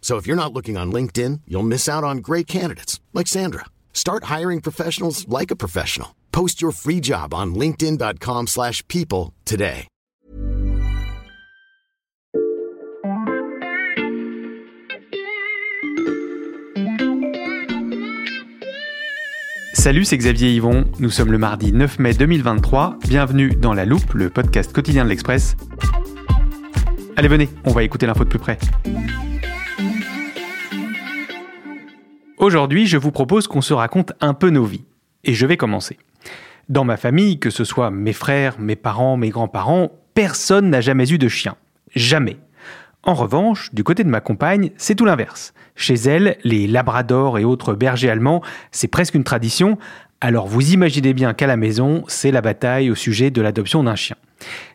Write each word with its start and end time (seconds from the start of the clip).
So 0.00 0.16
if 0.16 0.26
you're 0.26 0.34
not 0.34 0.52
looking 0.52 0.76
on 0.76 0.90
LinkedIn, 0.90 1.42
you'll 1.46 1.62
miss 1.62 1.88
out 1.88 2.02
on 2.02 2.18
great 2.18 2.48
candidates 2.48 2.98
like 3.14 3.28
Sandra. 3.28 3.66
Start 3.92 4.24
hiring 4.24 4.60
professionals 4.60 5.28
like 5.28 5.52
a 5.52 5.56
professional. 5.56 6.16
Post 6.32 6.60
your 6.60 6.72
free 6.72 7.00
job 7.00 7.32
on 7.32 7.54
linkedin.com/people 7.54 9.32
today. 9.44 9.86
Salut, 19.80 20.04
c'est 20.04 20.18
Xavier 20.18 20.54
Yvon. 20.54 20.84
Nous 20.98 21.08
sommes 21.08 21.32
le 21.32 21.38
mardi 21.38 21.72
9 21.72 21.98
mai 22.00 22.12
2023. 22.12 22.98
Bienvenue 23.08 23.56
dans 23.56 23.72
La 23.72 23.86
Loupe, 23.86 24.12
le 24.12 24.28
podcast 24.28 24.74
quotidien 24.74 25.04
de 25.04 25.08
l'Express. 25.08 25.56
Allez, 27.16 27.28
venez, 27.28 27.48
on 27.64 27.72
va 27.72 27.82
écouter 27.82 28.04
l'info 28.04 28.24
de 28.24 28.28
plus 28.28 28.38
près. 28.38 28.58
Aujourd'hui, 32.40 32.86
je 32.86 32.96
vous 32.96 33.10
propose 33.10 33.46
qu'on 33.46 33.60
se 33.60 33.74
raconte 33.74 34.14
un 34.22 34.32
peu 34.32 34.48
nos 34.48 34.64
vies. 34.64 34.86
Et 35.24 35.34
je 35.34 35.44
vais 35.44 35.58
commencer. 35.58 35.98
Dans 36.70 36.84
ma 36.84 36.96
famille, 36.96 37.38
que 37.38 37.50
ce 37.50 37.64
soit 37.64 37.90
mes 37.90 38.14
frères, 38.14 38.58
mes 38.58 38.76
parents, 38.76 39.18
mes 39.18 39.28
grands-parents, 39.28 39.90
personne 40.14 40.70
n'a 40.70 40.80
jamais 40.80 41.12
eu 41.12 41.18
de 41.18 41.28
chien. 41.28 41.56
Jamais. 41.94 42.38
En 43.02 43.12
revanche, 43.12 43.74
du 43.74 43.84
côté 43.84 44.04
de 44.04 44.08
ma 44.08 44.22
compagne, 44.22 44.70
c'est 44.78 44.94
tout 44.94 45.04
l'inverse. 45.04 45.52
Chez 45.76 45.96
elle, 45.96 46.38
les 46.42 46.66
labradors 46.66 47.38
et 47.38 47.44
autres 47.44 47.74
bergers 47.74 48.08
allemands, 48.08 48.40
c'est 48.70 48.88
presque 48.88 49.16
une 49.16 49.24
tradition. 49.24 49.76
Alors 50.22 50.46
vous 50.46 50.72
imaginez 50.72 51.12
bien 51.12 51.34
qu'à 51.34 51.46
la 51.46 51.58
maison, 51.58 52.04
c'est 52.08 52.30
la 52.30 52.40
bataille 52.40 52.90
au 52.90 52.94
sujet 52.94 53.30
de 53.30 53.42
l'adoption 53.42 53.84
d'un 53.84 53.96
chien. 53.96 54.16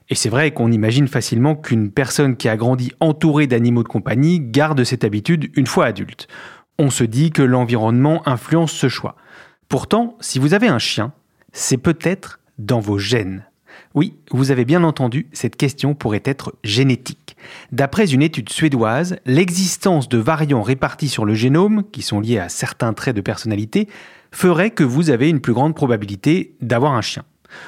Et 0.10 0.16
c'est 0.16 0.30
vrai 0.30 0.52
qu'on 0.52 0.72
imagine 0.72 1.08
facilement 1.08 1.56
qu'une 1.56 1.90
personne 1.90 2.38
qui 2.38 2.48
a 2.48 2.58
grandi 2.58 2.92
entourée 3.00 3.48
d'animaux 3.48 3.82
de 3.82 3.88
compagnie 3.88 4.40
garde 4.40 4.84
cette 4.84 5.04
habitude 5.04 5.50
une 5.56 5.66
fois 5.66 5.86
adulte. 5.86 6.28
On 6.78 6.90
se 6.90 7.06
dit 7.06 7.32
que 7.32 7.42
l'environnement 7.42 8.28
influence 8.28 8.74
ce 8.74 8.90
choix. 8.90 9.16
Pourtant, 9.70 10.18
si 10.20 10.40
vous 10.40 10.54
avez 10.54 10.68
un 10.68 10.80
chien, 10.80 11.14
c'est 11.54 11.78
peut-être 11.78 12.40
dans 12.60 12.82
vos 12.82 12.98
gènes. 12.98 13.46
Oui, 13.94 14.16
vous 14.32 14.52
avez 14.52 14.66
bien 14.66 14.84
entendu, 14.84 15.28
cette 15.32 15.56
question 15.56 15.96
pourrait 15.96 16.24
être 16.26 16.54
génétique. 16.66 17.38
D'après 17.72 18.12
une 18.12 18.22
étude 18.22 18.50
suédoise, 18.50 19.16
l'existence 19.26 20.10
de 20.10 20.18
variants 20.18 20.62
répartis 20.62 21.08
sur 21.08 21.24
le 21.24 21.34
génome, 21.34 21.84
qui 21.94 22.02
sont 22.02 22.20
liés 22.20 22.40
à 22.40 22.50
certains 22.50 22.92
traits 22.92 23.16
de 23.16 23.22
personnalité, 23.22 23.88
ferait 24.32 24.72
que 24.72 24.84
vous 24.84 25.12
avez 25.12 25.30
une 25.30 25.40
plus 25.40 25.54
grande 25.54 25.76
probabilité 25.76 26.56
d'avoir 26.60 26.94
un 26.94 27.02
chien. 27.02 27.24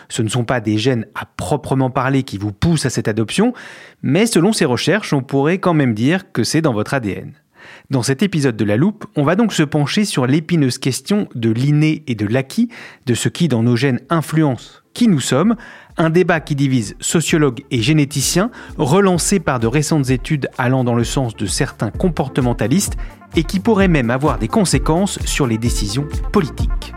Ce 0.10 0.22
ne 0.22 0.28
sont 0.28 0.44
pas 0.44 0.60
des 0.60 0.78
gènes 0.78 1.08
à 1.16 1.26
proprement 1.26 1.90
parler 1.90 2.24
qui 2.24 2.38
vous 2.38 2.52
poussent 2.52 2.86
à 2.86 2.90
cette 2.90 3.08
adoption, 3.08 3.54
mais 4.02 4.26
selon 4.26 4.52
ces 4.52 4.66
recherches, 4.66 5.14
on 5.14 5.22
pourrait 5.22 5.60
quand 5.60 5.74
même 5.74 5.94
dire 5.94 6.32
que 6.34 6.44
c'est 6.44 6.62
dans 6.62 6.74
votre 6.74 6.94
ADN. 6.94 7.32
Dans 7.90 8.04
cet 8.04 8.24
épisode 8.24 8.58
de 8.58 8.66
La 8.66 8.78
Loupe, 8.78 9.06
on 9.16 9.24
va 9.24 9.36
donc 9.36 9.54
se 9.54 9.64
pencher 9.64 10.06
sur 10.06 10.28
l'épineuse 10.28 10.78
question 10.78 11.28
de 11.36 11.50
l'inné 11.50 12.04
et 12.08 12.16
de 12.16 12.26
l'acquis, 12.26 12.70
de 13.06 13.14
ce 13.14 13.30
qui 13.30 13.48
dans 13.48 13.64
nos 13.64 13.76
gènes 13.76 14.02
influence 14.10 14.84
qui 14.98 15.08
nous 15.08 15.20
sommes, 15.20 15.56
un 15.98 16.10
débat 16.10 16.40
qui 16.40 16.56
divise 16.56 16.96
sociologues 17.00 17.64
et 17.70 17.84
généticiens, 17.84 18.50
relancé 18.80 19.40
par 19.40 19.60
de 19.60 19.68
récentes 19.68 20.10
études 20.10 20.50
allant 20.58 20.84
dans 20.84 20.96
le 20.96 21.04
sens 21.04 21.36
de 21.36 21.46
certains 21.46 21.92
comportementalistes 21.92 22.98
et 23.36 23.44
qui 23.44 23.60
pourrait 23.60 23.88
même 23.88 24.10
avoir 24.10 24.40
des 24.40 24.48
conséquences 24.48 25.20
sur 25.24 25.46
les 25.46 25.60
décisions 25.60 26.08
politiques. 26.32 26.96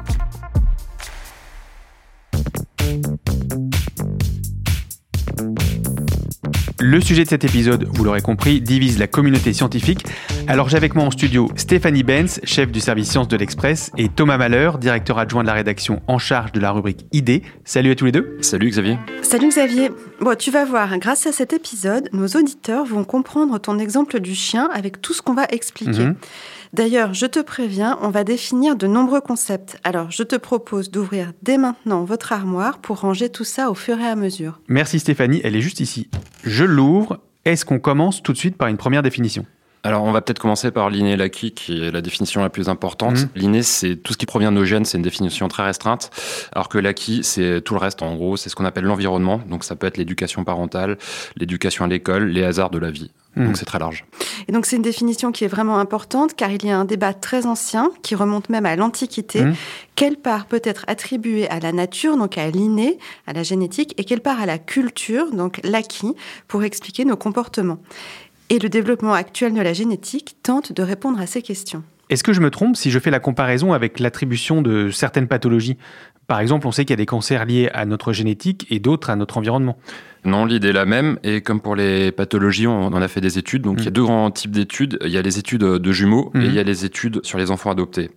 Le 6.90 7.00
sujet 7.00 7.22
de 7.22 7.28
cet 7.28 7.44
épisode, 7.44 7.86
vous 7.92 8.02
l'aurez 8.02 8.20
compris, 8.20 8.60
divise 8.60 8.98
la 8.98 9.06
communauté 9.06 9.52
scientifique. 9.52 10.04
Alors 10.48 10.68
j'ai 10.68 10.76
avec 10.76 10.96
moi 10.96 11.04
en 11.04 11.12
studio 11.12 11.48
Stéphanie 11.54 12.02
Benz, 12.02 12.40
chef 12.42 12.72
du 12.72 12.80
service 12.80 13.08
sciences 13.08 13.28
de 13.28 13.36
l'Express, 13.36 13.92
et 13.96 14.08
Thomas 14.08 14.38
Malheur, 14.38 14.76
directeur 14.76 15.16
adjoint 15.16 15.42
de 15.42 15.46
la 15.46 15.52
rédaction 15.52 16.02
en 16.08 16.18
charge 16.18 16.50
de 16.50 16.58
la 16.58 16.72
rubrique 16.72 17.06
ID. 17.12 17.42
Salut 17.64 17.92
à 17.92 17.94
tous 17.94 18.06
les 18.06 18.10
deux. 18.10 18.36
Salut 18.40 18.68
Xavier. 18.68 18.98
Salut 19.22 19.50
Xavier. 19.50 19.92
Bon, 20.20 20.36
tu 20.36 20.50
vas 20.50 20.64
voir, 20.64 20.98
grâce 20.98 21.28
à 21.28 21.32
cet 21.32 21.52
épisode, 21.52 22.08
nos 22.12 22.26
auditeurs 22.26 22.84
vont 22.84 23.04
comprendre 23.04 23.60
ton 23.60 23.78
exemple 23.78 24.18
du 24.18 24.34
chien 24.34 24.68
avec 24.74 25.00
tout 25.00 25.12
ce 25.12 25.22
qu'on 25.22 25.34
va 25.34 25.44
expliquer. 25.44 26.06
Mhm. 26.06 26.16
D'ailleurs, 26.72 27.14
je 27.14 27.26
te 27.26 27.38
préviens, 27.38 27.98
on 28.02 28.10
va 28.10 28.24
définir 28.24 28.74
de 28.74 28.88
nombreux 28.88 29.20
concepts. 29.20 29.78
Alors, 29.84 30.10
je 30.10 30.24
te 30.24 30.34
propose 30.34 30.90
d'ouvrir 30.90 31.34
dès 31.42 31.56
maintenant 31.56 32.02
votre 32.02 32.32
armoire 32.32 32.78
pour 32.78 32.98
ranger 32.98 33.28
tout 33.28 33.44
ça 33.44 33.70
au 33.70 33.74
fur 33.76 34.00
et 34.00 34.06
à 34.08 34.16
mesure. 34.16 34.60
Merci 34.66 34.98
Stéphanie, 34.98 35.40
elle 35.44 35.54
est 35.54 35.60
juste 35.60 35.78
ici. 35.78 36.08
Je 36.44 36.64
l'ouvre. 36.64 37.20
Est-ce 37.44 37.64
qu'on 37.64 37.78
commence 37.78 38.22
tout 38.22 38.32
de 38.32 38.38
suite 38.38 38.56
par 38.56 38.68
une 38.68 38.76
première 38.76 39.02
définition? 39.02 39.46
Alors, 39.82 40.04
on 40.04 40.12
va 40.12 40.20
peut-être 40.20 40.38
commencer 40.38 40.70
par 40.70 40.90
l'inné 40.90 41.12
et 41.12 41.16
l'acquis, 41.16 41.52
qui 41.52 41.82
est 41.82 41.90
la 41.90 42.02
définition 42.02 42.42
la 42.42 42.50
plus 42.50 42.68
importante. 42.68 43.20
Mhm. 43.20 43.28
L'inné, 43.34 43.62
c'est 43.62 43.96
tout 43.96 44.12
ce 44.12 44.18
qui 44.18 44.26
provient 44.26 44.52
de 44.52 44.56
nos 44.56 44.66
gènes, 44.66 44.84
c'est 44.84 44.98
une 44.98 45.02
définition 45.02 45.48
très 45.48 45.62
restreinte, 45.62 46.10
alors 46.52 46.68
que 46.68 46.76
l'acquis, 46.76 47.24
c'est 47.24 47.62
tout 47.62 47.72
le 47.72 47.80
reste. 47.80 48.02
En 48.02 48.14
gros, 48.14 48.36
c'est 48.36 48.50
ce 48.50 48.56
qu'on 48.56 48.66
appelle 48.66 48.84
l'environnement. 48.84 49.40
Donc, 49.48 49.64
ça 49.64 49.76
peut 49.76 49.86
être 49.86 49.96
l'éducation 49.96 50.44
parentale, 50.44 50.98
l'éducation 51.36 51.86
à 51.86 51.88
l'école, 51.88 52.26
les 52.28 52.44
hasards 52.44 52.70
de 52.70 52.78
la 52.78 52.90
vie. 52.90 53.10
Donc, 53.36 53.56
c'est 53.56 53.64
très 53.64 53.78
large. 53.78 54.04
Et 54.48 54.52
donc, 54.52 54.66
c'est 54.66 54.76
une 54.76 54.82
définition 54.82 55.30
qui 55.30 55.44
est 55.44 55.48
vraiment 55.48 55.78
importante 55.78 56.34
car 56.34 56.50
il 56.50 56.64
y 56.64 56.70
a 56.70 56.78
un 56.78 56.84
débat 56.84 57.14
très 57.14 57.46
ancien 57.46 57.90
qui 58.02 58.14
remonte 58.14 58.48
même 58.48 58.66
à 58.66 58.74
l'Antiquité. 58.74 59.44
Mhm. 59.44 59.54
Quelle 59.94 60.16
part 60.16 60.46
peut 60.46 60.60
être 60.64 60.84
attribuée 60.88 61.48
à 61.48 61.60
la 61.60 61.72
nature, 61.72 62.16
donc 62.16 62.38
à 62.38 62.50
l'inné, 62.50 62.98
à 63.26 63.32
la 63.32 63.42
génétique, 63.42 63.94
et 63.98 64.04
quelle 64.04 64.20
part 64.20 64.40
à 64.40 64.46
la 64.46 64.58
culture, 64.58 65.30
donc 65.30 65.60
l'acquis, 65.62 66.14
pour 66.48 66.64
expliquer 66.64 67.04
nos 67.04 67.16
comportements? 67.16 67.78
Et 68.48 68.58
le 68.58 68.68
développement 68.68 69.14
actuel 69.14 69.54
de 69.54 69.60
la 69.60 69.72
génétique 69.72 70.36
tente 70.42 70.72
de 70.72 70.82
répondre 70.82 71.20
à 71.20 71.26
ces 71.26 71.40
questions. 71.40 71.84
Est-ce 72.08 72.24
que 72.24 72.32
je 72.32 72.40
me 72.40 72.50
trompe 72.50 72.76
si 72.76 72.90
je 72.90 72.98
fais 72.98 73.12
la 73.12 73.20
comparaison 73.20 73.72
avec 73.72 74.00
l'attribution 74.00 74.62
de 74.62 74.90
certaines 74.90 75.28
pathologies? 75.28 75.76
Par 76.26 76.40
exemple, 76.40 76.66
on 76.66 76.72
sait 76.72 76.84
qu'il 76.84 76.90
y 76.90 76.94
a 76.94 76.96
des 76.96 77.06
cancers 77.06 77.44
liés 77.44 77.70
à 77.72 77.84
notre 77.84 78.12
génétique 78.12 78.66
et 78.70 78.80
d'autres 78.80 79.10
à 79.10 79.16
notre 79.16 79.38
environnement. 79.38 79.76
Non, 80.24 80.44
l'idée 80.44 80.68
est 80.68 80.72
la 80.72 80.84
même. 80.84 81.18
Et 81.24 81.40
comme 81.40 81.60
pour 81.60 81.76
les 81.76 82.12
pathologies, 82.12 82.66
on 82.66 82.86
en 82.86 83.02
a 83.02 83.08
fait 83.08 83.20
des 83.20 83.38
études. 83.38 83.62
Donc, 83.62 83.78
il 83.78 83.84
y 83.84 83.86
a 83.86 83.90
Mhm. 83.90 83.94
deux 83.94 84.02
grands 84.02 84.30
types 84.30 84.50
d'études. 84.50 84.98
Il 85.04 85.10
y 85.10 85.18
a 85.18 85.22
les 85.22 85.38
études 85.38 85.62
de 85.62 85.92
jumeaux 85.92 86.30
et 86.34 86.38
il 86.44 86.54
y 86.54 86.58
a 86.58 86.62
les 86.62 86.84
études 86.84 87.20
sur 87.24 87.38
les 87.38 87.50
enfants 87.50 87.70
adoptés. 87.70 88.10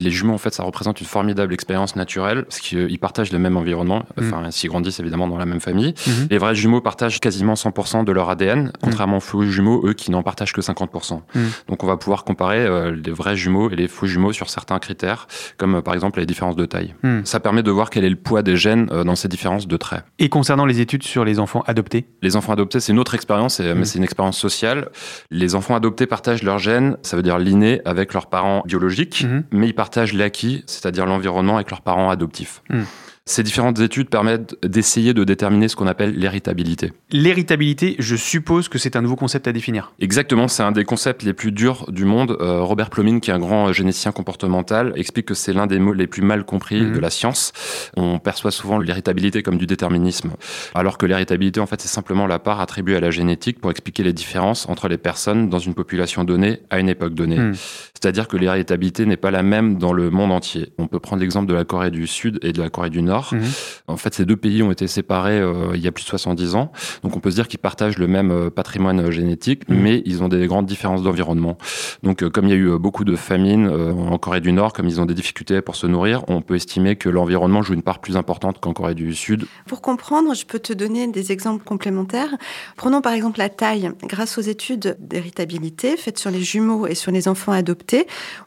Les 0.00 0.10
jumeaux, 0.10 0.34
en 0.34 0.38
fait, 0.38 0.52
ça 0.54 0.62
représente 0.62 1.00
une 1.00 1.06
formidable 1.06 1.52
expérience 1.52 1.96
naturelle 1.96 2.44
parce 2.44 2.60
qu'ils 2.60 2.98
partagent 2.98 3.32
le 3.32 3.38
même 3.38 3.56
environnement. 3.56 4.04
Mhm. 4.16 4.26
Enfin, 4.32 4.50
s'ils 4.50 4.70
grandissent 4.70 5.00
évidemment 5.00 5.26
dans 5.26 5.38
la 5.38 5.46
même 5.46 5.60
famille. 5.60 5.94
Mhm. 6.06 6.28
Les 6.30 6.38
vrais 6.38 6.54
jumeaux 6.54 6.80
partagent 6.80 7.20
quasiment 7.20 7.54
100% 7.56 8.04
de 8.04 8.12
leur 8.12 8.28
ADN, 8.30 8.72
contrairement 8.82 9.16
aux 9.16 9.20
faux 9.20 9.42
jumeaux, 9.42 9.82
eux, 9.86 9.94
qui 9.94 10.10
n'en 10.10 10.22
partagent 10.22 10.52
que 10.52 10.62
50%. 10.62 11.22
Mhm. 11.34 11.42
Donc, 11.68 11.82
on 11.82 11.86
va 11.86 11.96
pouvoir 11.96 12.24
comparer 12.24 12.58
euh, 12.64 12.94
les 12.94 13.10
vrais 13.12 13.36
jumeaux 13.36 13.70
et 13.70 13.76
les 13.76 13.88
faux 13.88 14.06
jumeaux 14.06 14.32
sur 14.32 14.50
certains 14.50 14.78
critères, 14.78 15.26
comme 15.56 15.76
euh, 15.76 15.80
par 15.82 15.94
exemple 15.94 16.20
les 16.20 16.26
différences 16.26 16.56
de 16.56 16.66
taille. 16.66 16.94
Ça 17.24 17.40
permet 17.40 17.62
de 17.62 17.70
voir 17.70 17.90
quel 17.90 18.04
est 18.04 18.10
le 18.10 18.16
poids 18.16 18.42
des 18.42 18.56
gènes 18.56 18.88
euh, 18.92 19.02
dans 19.04 19.16
ces 19.16 19.28
différences 19.28 19.66
de 19.66 19.76
traits. 19.76 20.04
Et 20.18 20.28
concernant 20.28 20.66
les 20.66 20.80
études 20.80 21.02
sur 21.02 21.24
les 21.24 21.37
enfants 21.38 21.62
adoptés 21.66 22.06
Les 22.22 22.36
enfants 22.36 22.52
adoptés, 22.52 22.80
c'est 22.80 22.92
une 22.92 22.98
autre 22.98 23.14
expérience, 23.14 23.60
et- 23.60 23.72
Mhm. 23.72 23.78
mais 23.78 23.84
c'est 23.84 23.98
une 23.98 24.04
expérience 24.04 24.38
sociale. 24.38 24.88
Les 25.30 25.54
enfants 25.54 25.74
adoptés 25.74 26.06
partagent 26.06 26.42
leurs 26.42 26.58
gènes, 26.58 26.96
ça 27.02 27.16
veut 27.16 27.22
dire 27.22 27.38
l'inné 27.38 27.80
avec 27.84 28.12
leurs 28.14 28.26
parents 28.26 28.62
biologiques, 28.66 29.24
Mhm. 29.24 29.44
mais 29.52 29.68
ils 29.68 29.74
partagent 29.74 30.14
l'acquis, 30.14 30.64
c'est-à-dire 30.66 31.06
l'environnement 31.06 31.56
avec 31.56 31.70
leurs 31.70 31.82
parents 31.82 32.10
adoptifs. 32.10 32.62
Mhm. 32.70 32.84
Ces 33.28 33.42
différentes 33.42 33.78
études 33.80 34.08
permettent 34.08 34.56
d'essayer 34.64 35.12
de 35.12 35.22
déterminer 35.22 35.68
ce 35.68 35.76
qu'on 35.76 35.86
appelle 35.86 36.14
l'héritabilité. 36.18 36.94
L'héritabilité, 37.10 37.94
je 37.98 38.16
suppose 38.16 38.70
que 38.70 38.78
c'est 38.78 38.96
un 38.96 39.02
nouveau 39.02 39.16
concept 39.16 39.46
à 39.46 39.52
définir. 39.52 39.92
Exactement, 40.00 40.48
c'est 40.48 40.62
un 40.62 40.72
des 40.72 40.84
concepts 40.84 41.22
les 41.24 41.34
plus 41.34 41.52
durs 41.52 41.84
du 41.92 42.06
monde. 42.06 42.38
Euh, 42.40 42.62
Robert 42.62 42.88
Plomin, 42.88 43.20
qui 43.20 43.28
est 43.30 43.34
un 43.34 43.38
grand 43.38 43.70
généticien 43.70 44.12
comportemental, 44.12 44.94
explique 44.96 45.26
que 45.26 45.34
c'est 45.34 45.52
l'un 45.52 45.66
des 45.66 45.78
mots 45.78 45.92
les 45.92 46.06
plus 46.06 46.22
mal 46.22 46.46
compris 46.46 46.80
Mhm. 46.80 46.94
de 46.94 47.00
la 47.00 47.10
science. 47.10 47.52
On 47.98 48.18
perçoit 48.18 48.50
souvent 48.50 48.78
l'héritabilité 48.78 49.42
comme 49.42 49.58
du 49.58 49.66
déterminisme, 49.66 50.30
alors 50.74 50.96
que 50.96 51.04
l'héritabilité, 51.04 51.60
en 51.60 51.66
fait, 51.66 51.82
c'est 51.82 51.88
simplement 51.88 52.26
la 52.26 52.38
part 52.38 52.62
attribuée 52.62 52.96
à 52.96 53.00
la 53.00 53.10
génétique 53.10 53.60
pour 53.60 53.70
expliquer 53.70 54.04
les 54.04 54.14
différences 54.14 54.66
entre 54.70 54.88
les 54.88 54.96
personnes 54.96 55.50
dans 55.50 55.58
une 55.58 55.74
population 55.74 56.24
donnée 56.24 56.60
à 56.70 56.80
une 56.80 56.88
époque 56.88 57.12
donnée. 57.12 57.36
Mhm. 57.38 57.54
C'est-à-dire 58.00 58.28
que 58.28 58.36
l'héritabilité 58.36 59.06
n'est 59.06 59.16
pas 59.16 59.30
la 59.32 59.42
même 59.42 59.76
dans 59.78 59.92
le 59.92 60.10
monde 60.10 60.30
entier. 60.30 60.72
On 60.78 60.86
peut 60.86 61.00
prendre 61.00 61.20
l'exemple 61.20 61.46
de 61.46 61.54
la 61.54 61.64
Corée 61.64 61.90
du 61.90 62.06
Sud 62.06 62.38
et 62.42 62.52
de 62.52 62.62
la 62.62 62.70
Corée 62.70 62.90
du 62.90 63.02
Nord. 63.02 63.30
Mhm. 63.32 63.40
En 63.88 63.96
fait, 63.96 64.14
ces 64.14 64.24
deux 64.24 64.36
pays 64.36 64.62
ont 64.62 64.70
été 64.70 64.86
séparés 64.86 65.40
euh, 65.40 65.72
il 65.74 65.80
y 65.80 65.88
a 65.88 65.92
plus 65.92 66.04
de 66.04 66.08
70 66.08 66.54
ans. 66.54 66.70
Donc 67.02 67.16
on 67.16 67.20
peut 67.20 67.30
se 67.30 67.34
dire 67.34 67.48
qu'ils 67.48 67.58
partagent 67.58 67.98
le 67.98 68.06
même 68.06 68.30
euh, 68.30 68.50
patrimoine 68.50 69.00
euh, 69.00 69.10
génétique, 69.10 69.68
Mhm. 69.68 69.80
mais 69.80 70.02
ils 70.06 70.22
ont 70.22 70.28
des 70.28 70.46
grandes 70.46 70.66
différences 70.66 71.02
d'environnement. 71.02 71.58
Donc 72.04 72.22
euh, 72.22 72.30
comme 72.30 72.44
il 72.46 72.50
y 72.50 72.54
a 72.54 72.56
eu 72.56 72.70
euh, 72.70 72.78
beaucoup 72.78 73.04
de 73.04 73.16
famines 73.16 73.66
euh, 73.66 73.92
en 73.92 74.16
Corée 74.18 74.40
du 74.40 74.52
Nord, 74.52 74.72
comme 74.72 74.86
ils 74.86 75.00
ont 75.00 75.06
des 75.06 75.14
difficultés 75.14 75.60
pour 75.60 75.74
se 75.74 75.86
nourrir, 75.88 76.22
on 76.28 76.40
peut 76.40 76.54
estimer 76.54 76.94
que 76.96 77.08
l'environnement 77.08 77.62
joue 77.62 77.74
une 77.74 77.82
part 77.82 77.98
plus 78.00 78.16
importante 78.16 78.60
qu'en 78.60 78.72
Corée 78.72 78.94
du 78.94 79.12
Sud. 79.14 79.46
Pour 79.66 79.80
comprendre, 79.82 80.34
je 80.34 80.46
peux 80.46 80.60
te 80.60 80.72
donner 80.72 81.08
des 81.08 81.32
exemples 81.32 81.64
complémentaires. 81.64 82.30
Prenons 82.76 83.00
par 83.00 83.12
exemple 83.12 83.38
la 83.40 83.48
taille. 83.48 83.90
Grâce 84.04 84.38
aux 84.38 84.42
études 84.42 84.96
d'héritabilité 85.00 85.96
faites 85.96 86.18
sur 86.18 86.30
les 86.30 86.42
jumeaux 86.42 86.86
et 86.86 86.94
sur 86.94 87.10
les 87.10 87.26
enfants 87.28 87.52
adoptés, 87.52 87.87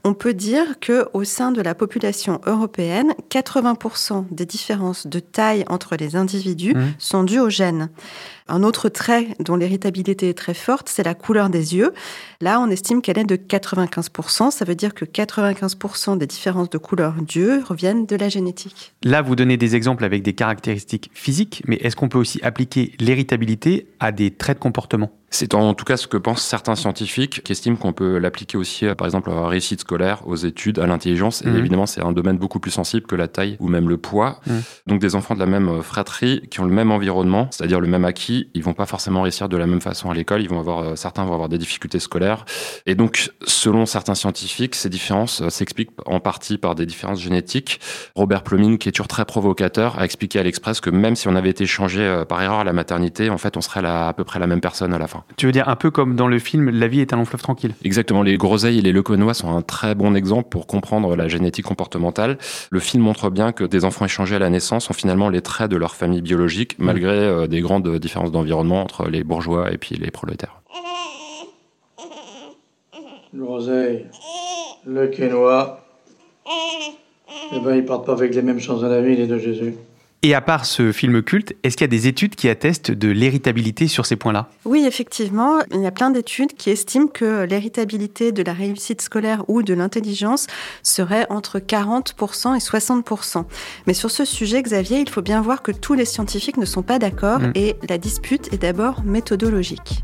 on 0.04 0.14
peut 0.14 0.34
dire 0.34 0.80
que 0.80 1.08
au 1.14 1.24
sein 1.24 1.52
de 1.52 1.62
la 1.62 1.76
population 1.76 2.42
européenne, 2.46 3.14
80% 3.30 4.26
des 4.32 4.46
différences 4.46 5.08
de 5.08 5.20
taille 5.20 5.64
entre 5.68 5.96
les 5.96 6.16
individus 6.16 6.74
Mhm. 6.76 6.94
sont 6.98 7.24
dues 7.24 7.40
aux 7.40 7.50
gènes. 7.50 7.90
Un 8.54 8.64
autre 8.64 8.90
trait 8.90 9.28
dont 9.40 9.56
l'héritabilité 9.56 10.28
est 10.28 10.34
très 10.38 10.54
forte, 10.54 10.90
c'est 10.90 11.04
la 11.04 11.14
couleur 11.14 11.50
des 11.50 11.74
yeux. 11.74 11.94
Là, 12.42 12.60
on 12.60 12.70
estime 12.70 13.02
qu'elle 13.02 13.18
est 13.18 13.24
de 13.24 13.38
95%. 13.38 14.52
Ça 14.52 14.66
veut 14.66 14.76
dire 14.76 14.94
que 14.94 15.06
95% 15.06 16.18
des 16.18 16.28
différences 16.28 16.70
de 16.70 16.78
couleur 16.78 17.14
d'yeux 17.22 17.64
reviennent 17.66 18.06
de 18.06 18.16
la 18.18 18.28
génétique. 18.28 18.92
Là, 19.04 19.22
vous 19.22 19.38
donnez 19.38 19.56
des 19.56 19.78
exemples 19.78 20.04
avec 20.04 20.22
des 20.22 20.34
caractéristiques 20.34 21.10
physiques, 21.14 21.64
mais 21.66 21.78
est-ce 21.78 21.96
qu'on 21.96 22.10
peut 22.10 22.20
aussi 22.20 22.42
appliquer 22.44 22.92
l'héritabilité 23.00 23.88
à 24.02 24.12
des 24.12 24.32
traits 24.32 24.58
de 24.58 24.64
comportement? 24.64 25.12
C'est 25.34 25.54
en 25.54 25.74
tout 25.74 25.86
cas 25.86 25.96
ce 25.96 26.08
que 26.08 26.18
pensent 26.18 26.44
certains 26.44 26.76
scientifiques 26.76 27.42
qui 27.42 27.54
estiment 27.54 27.78
qu'on 27.78 27.94
peut 27.94 28.18
l'appliquer 28.18 28.58
aussi, 28.58 28.86
par 28.98 29.08
exemple, 29.08 29.30
à 29.32 29.36
la 29.36 29.48
réussite 29.48 29.80
scolaire, 29.80 30.28
aux 30.28 30.36
études, 30.36 30.78
à 30.78 30.88
l'intelligence. 30.88 31.42
Et 31.44 31.48
Mhm. 31.48 31.56
évidemment, 31.58 31.86
c'est 31.86 32.02
un 32.02 32.12
domaine 32.12 32.38
beaucoup 32.38 32.60
plus 32.60 32.72
sensible 32.72 33.08
que 33.08 33.16
la 33.16 33.30
taille 33.30 33.56
ou 33.62 33.70
même 33.70 33.88
le 33.88 33.96
poids. 33.98 34.42
Mhm. 34.46 34.62
Donc, 34.88 35.00
des 35.00 35.16
enfants 35.16 35.34
de 35.34 35.40
la 35.40 35.46
même 35.46 35.82
fratrie 35.84 36.42
qui 36.52 36.60
ont 36.60 36.66
le 36.66 36.74
même 36.74 36.92
environnement, 36.92 37.48
c'est-à-dire 37.52 37.80
le 37.80 37.88
même 37.88 38.04
acquis, 38.04 38.41
ils 38.54 38.64
vont 38.64 38.74
pas 38.74 38.86
forcément 38.86 39.22
réussir 39.22 39.50
de 39.50 39.58
la 39.58 39.68
même 39.68 39.82
façon 39.82 40.10
à 40.10 40.14
l'école. 40.14 40.42
Ils 40.42 40.50
vont 40.50 40.60
avoir, 40.60 40.80
euh, 40.80 40.96
certains 40.96 41.24
vont 41.24 41.34
avoir 41.34 41.50
des 41.50 41.58
difficultés 41.58 42.00
scolaires. 42.00 42.46
Et 42.86 42.96
donc, 42.96 43.32
selon 43.46 43.86
certains 43.86 44.16
scientifiques, 44.16 44.76
ces 44.76 44.90
différences 44.90 45.42
euh, 45.42 45.50
s'expliquent 45.50 45.92
en 46.06 46.20
partie 46.20 46.58
par 46.58 46.76
des 46.76 46.86
différences 46.86 47.20
génétiques. 47.22 47.80
Robert 48.16 48.44
Plomin, 48.44 48.78
qui 48.78 48.90
est 48.90 48.92
toujours 48.92 49.08
très 49.08 49.26
provocateur, 49.26 50.00
a 50.00 50.06
expliqué 50.06 50.40
à 50.40 50.44
l'Express 50.44 50.82
que 50.82 50.90
même 50.90 51.16
si 51.16 51.28
on 51.28 51.36
avait 51.36 51.50
été 51.50 51.66
changé 51.66 52.02
euh, 52.02 52.26
par 52.26 52.42
erreur 52.42 52.60
à 52.60 52.64
la 52.64 52.74
maternité, 52.74 53.30
en 53.30 53.38
fait, 53.38 53.58
on 53.58 53.62
serait 53.62 53.86
à 53.86 54.14
peu 54.14 54.24
près 54.24 54.40
la 54.40 54.48
même 54.48 54.62
personne 54.62 54.94
à 54.94 55.00
la 55.00 55.08
fin. 55.08 55.24
Tu 55.38 55.46
veux 55.46 55.52
dire 55.52 55.70
un 55.70 55.76
peu 55.76 55.92
comme 55.92 56.16
dans 56.16 56.28
le 56.28 56.40
film 56.40 56.70
La 56.70 56.88
vie 56.88 57.02
est 57.02 57.14
un 57.14 57.18
long 57.18 57.26
fleuve 57.26 57.42
tranquille? 57.42 57.74
Exactement, 57.84 58.24
les 58.24 58.38
groseilles 58.38 58.80
et 58.80 58.82
les 58.82 58.92
leuconois 58.92 59.34
sont 59.34 59.56
un 59.56 59.62
très 59.62 59.96
bon 59.96 60.16
exemple 60.16 60.50
pour 60.50 60.68
comprendre 60.68 61.16
la 61.16 61.28
génétique 61.28 61.66
comportementale. 61.66 62.38
Le 62.70 62.80
film 62.80 63.04
montre 63.04 63.30
bien 63.30 63.52
que 63.52 63.64
des 63.64 63.86
enfants 63.86 64.06
échangés 64.06 64.36
à 64.36 64.40
la 64.40 64.50
naissance 64.50 64.90
ont 64.90 64.94
finalement 64.94 65.30
les 65.30 65.42
traits 65.42 65.72
de 65.72 65.78
leur 65.78 65.96
famille 65.96 66.22
biologique, 66.22 66.76
malgré 66.80 67.18
euh, 67.18 67.48
des 67.48 67.62
grandes 67.62 67.98
différences 67.98 68.31
d'environnement 68.32 68.82
entre 68.82 69.08
les 69.08 69.24
bourgeois 69.24 69.72
et 69.72 69.78
puis 69.78 69.96
les 69.96 70.12
prolétaires. 70.12 70.62
L'oseille, 73.34 74.08
le 74.86 75.08
quinoa. 75.08 75.86
Eh 77.54 77.60
ben, 77.60 77.76
ils 77.76 77.86
partent 77.86 78.06
pas 78.06 78.14
avec 78.14 78.34
les 78.34 78.42
mêmes 78.42 78.60
chances 78.60 78.82
dans 78.82 78.90
la 78.90 79.02
vie, 79.02 79.16
les 79.16 79.28
deux 79.28 79.40
Jésus. 79.40 79.76
Et 80.24 80.36
à 80.36 80.42
part 80.42 80.66
ce 80.66 80.92
film 80.92 81.24
culte, 81.24 81.56
est-ce 81.64 81.76
qu'il 81.76 81.84
y 81.84 81.86
a 81.86 81.88
des 81.88 82.08
études 82.08 82.36
qui 82.36 82.48
attestent 82.48 82.92
de 82.92 83.10
l'héritabilité 83.10 83.88
sur 83.88 84.06
ces 84.06 84.16
points-là? 84.16 84.50
Oui, 84.66 84.86
effectivement, 84.86 85.62
il 85.74 85.82
y 85.82 85.88
a 85.88 85.92
plein 85.92 86.12
d'études 86.12 86.54
qui 86.54 86.70
estiment 86.70 87.08
que 87.08 87.44
l'héritabilité 87.44 88.32
de 88.32 88.44
la 88.44 88.54
réussite 88.54 89.02
scolaire 89.02 89.44
ou 89.48 89.64
de 89.64 89.74
l'intelligence 89.74 90.46
serait 90.84 91.26
entre 91.32 91.58
40% 91.58 92.56
et 92.56 92.60
60%. 92.60 93.46
Mais 93.88 93.96
sur 93.96 94.12
ce 94.12 94.24
sujet, 94.24 94.62
Xavier, 94.62 95.00
il 95.00 95.10
faut 95.10 95.24
bien 95.24 95.42
voir 95.42 95.64
que 95.64 95.72
tous 95.72 95.96
les 95.96 96.06
scientifiques 96.06 96.58
ne 96.58 96.66
sont 96.66 96.84
pas 96.84 97.00
d'accord 97.00 97.40
Mm. 97.40 97.54
et 97.56 97.76
la 97.90 97.98
dispute 97.98 98.54
est 98.54 98.62
d'abord 98.62 99.04
méthodologique. 99.04 100.04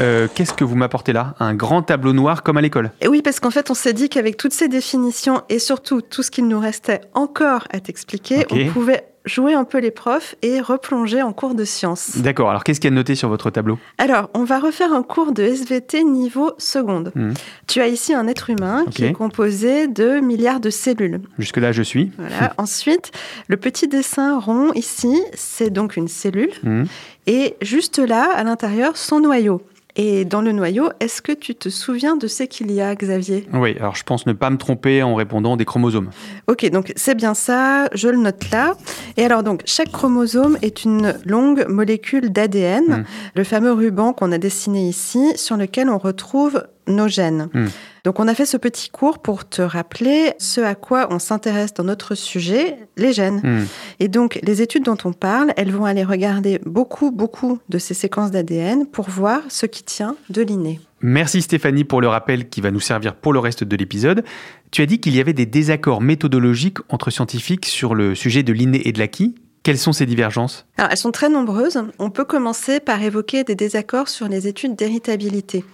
Euh, 0.00 0.28
Qu'est-ce 0.34 0.52
que 0.52 0.64
vous 0.64 0.76
m'apportez 0.76 1.12
là? 1.12 1.34
Un 1.40 1.54
grand 1.54 1.82
tableau 1.82 2.12
noir 2.12 2.42
comme 2.42 2.56
à 2.56 2.60
l'école? 2.60 2.90
Et 3.00 3.08
oui, 3.08 3.22
parce 3.22 3.40
qu'en 3.40 3.50
fait, 3.50 3.70
on 3.70 3.74
s'est 3.74 3.92
dit 3.92 4.08
qu'avec 4.08 4.36
toutes 4.36 4.52
ces 4.52 4.68
définitions 4.68 5.42
et 5.48 5.58
surtout 5.58 6.00
tout 6.02 6.22
ce 6.22 6.30
qu'il 6.30 6.48
nous 6.48 6.60
restait 6.60 7.00
encore 7.14 7.66
à 7.70 7.80
t'expliquer, 7.80 8.46
on 8.50 8.66
pouvait 8.72 9.06
jouer 9.24 9.54
un 9.54 9.64
peu 9.64 9.78
les 9.78 9.90
profs 9.90 10.36
et 10.42 10.60
replonger 10.60 11.20
en 11.20 11.32
cours 11.32 11.54
de 11.54 11.64
sciences. 11.64 12.16
D'accord, 12.18 12.48
alors 12.48 12.62
qu'est-ce 12.62 12.78
qu'il 12.80 12.88
y 12.88 12.92
a 12.92 12.94
de 12.94 12.96
noté 12.96 13.16
sur 13.16 13.28
votre 13.28 13.50
tableau? 13.50 13.76
Alors, 13.98 14.30
on 14.34 14.44
va 14.44 14.60
refaire 14.60 14.92
un 14.92 15.02
cours 15.02 15.32
de 15.32 15.42
SVT 15.42 16.04
niveau 16.04 16.52
seconde. 16.58 17.10
Mhm. 17.14 17.34
Tu 17.66 17.80
as 17.80 17.88
ici 17.88 18.14
un 18.14 18.28
être 18.28 18.50
humain 18.50 18.84
qui 18.90 19.04
est 19.04 19.12
composé 19.12 19.88
de 19.88 20.20
milliards 20.20 20.60
de 20.60 20.70
cellules. 20.70 21.20
Jusque-là, 21.38 21.72
je 21.72 21.82
suis. 21.82 22.12
Voilà. 22.18 22.54
Ensuite, 22.58 23.10
le 23.48 23.56
petit 23.56 23.88
dessin 23.88 24.38
rond 24.38 24.72
ici, 24.74 25.20
c'est 25.34 25.70
donc 25.70 25.96
une 25.96 26.08
cellule. 26.08 26.52
Mhm. 26.62 26.86
Et 27.26 27.56
juste 27.60 27.98
là, 27.98 28.30
à 28.32 28.44
l'intérieur, 28.44 28.96
son 28.96 29.20
noyau. 29.20 29.60
Et 29.98 30.26
dans 30.26 30.42
le 30.42 30.52
noyau, 30.52 30.90
est-ce 31.00 31.22
que 31.22 31.32
tu 31.32 31.54
te 31.54 31.70
souviens 31.70 32.16
de 32.16 32.26
ce 32.26 32.42
qu'il 32.42 32.70
y 32.70 32.82
a, 32.82 32.94
Xavier? 32.94 33.46
Oui, 33.54 33.74
alors 33.80 33.94
je 33.96 34.02
pense 34.04 34.26
ne 34.26 34.34
pas 34.34 34.50
me 34.50 34.58
tromper 34.58 35.02
en 35.02 35.14
répondant 35.14 35.56
des 35.56 35.64
chromosomes. 35.64 36.10
Ok, 36.48 36.68
donc 36.70 36.92
c'est 36.96 37.14
bien 37.14 37.32
ça, 37.32 37.88
je 37.94 38.08
le 38.08 38.18
note 38.18 38.50
là. 38.52 38.74
Et 39.16 39.24
alors 39.24 39.42
donc, 39.42 39.62
chaque 39.64 39.90
chromosome 39.90 40.58
est 40.60 40.84
une 40.84 41.14
longue 41.24 41.64
molécule 41.68 42.30
d'ADN, 42.30 42.84
Mm. 42.86 43.04
le 43.34 43.44
fameux 43.44 43.72
ruban 43.72 44.12
qu'on 44.12 44.32
a 44.32 44.38
dessiné 44.38 44.86
ici, 44.88 45.32
sur 45.36 45.56
lequel 45.56 45.88
on 45.88 45.96
retrouve 45.98 46.62
nos 46.88 47.08
gènes. 47.08 47.48
Mm. 47.54 47.66
Donc 48.06 48.20
on 48.20 48.28
a 48.28 48.36
fait 48.36 48.46
ce 48.46 48.56
petit 48.56 48.88
cours 48.88 49.18
pour 49.18 49.48
te 49.48 49.60
rappeler 49.60 50.34
ce 50.38 50.60
à 50.60 50.76
quoi 50.76 51.08
on 51.10 51.18
s'intéresse 51.18 51.74
dans 51.74 51.82
notre 51.82 52.14
sujet, 52.14 52.76
les 52.96 53.12
gènes. 53.12 53.40
Hmm. 53.42 53.66
Et 53.98 54.06
donc 54.06 54.38
les 54.44 54.62
études 54.62 54.84
dont 54.84 54.96
on 55.02 55.12
parle, 55.12 55.52
elles 55.56 55.72
vont 55.72 55.86
aller 55.86 56.04
regarder 56.04 56.60
beaucoup, 56.64 57.10
beaucoup 57.10 57.58
de 57.68 57.78
ces 57.78 57.94
séquences 57.94 58.30
d'ADN 58.30 58.86
pour 58.86 59.10
voir 59.10 59.40
ce 59.48 59.66
qui 59.66 59.82
tient 59.82 60.14
de 60.30 60.42
l'inné. 60.42 60.78
Merci 61.00 61.42
Stéphanie 61.42 61.82
pour 61.82 62.00
le 62.00 62.06
rappel 62.06 62.48
qui 62.48 62.60
va 62.60 62.70
nous 62.70 62.78
servir 62.78 63.16
pour 63.16 63.32
le 63.32 63.40
reste 63.40 63.64
de 63.64 63.76
l'épisode. 63.76 64.22
Tu 64.70 64.82
as 64.82 64.86
dit 64.86 65.00
qu'il 65.00 65.16
y 65.16 65.20
avait 65.20 65.32
des 65.32 65.46
désaccords 65.46 66.00
méthodologiques 66.00 66.78
entre 66.90 67.10
scientifiques 67.10 67.66
sur 67.66 67.96
le 67.96 68.14
sujet 68.14 68.44
de 68.44 68.52
l'inné 68.52 68.86
et 68.86 68.92
de 68.92 69.00
l'acquis. 69.00 69.34
Quelles 69.66 69.78
sont 69.78 69.92
ces 69.92 70.06
divergences? 70.06 70.64
Alors, 70.76 70.92
elles 70.92 70.96
sont 70.96 71.10
très 71.10 71.28
nombreuses. 71.28 71.82
On 71.98 72.08
peut 72.08 72.24
commencer 72.24 72.78
par 72.78 73.02
évoquer 73.02 73.42
des 73.42 73.56
désaccords 73.56 74.06
sur 74.08 74.28
les 74.28 74.46
études 74.46 74.76
d'héritabilité. 74.76 75.64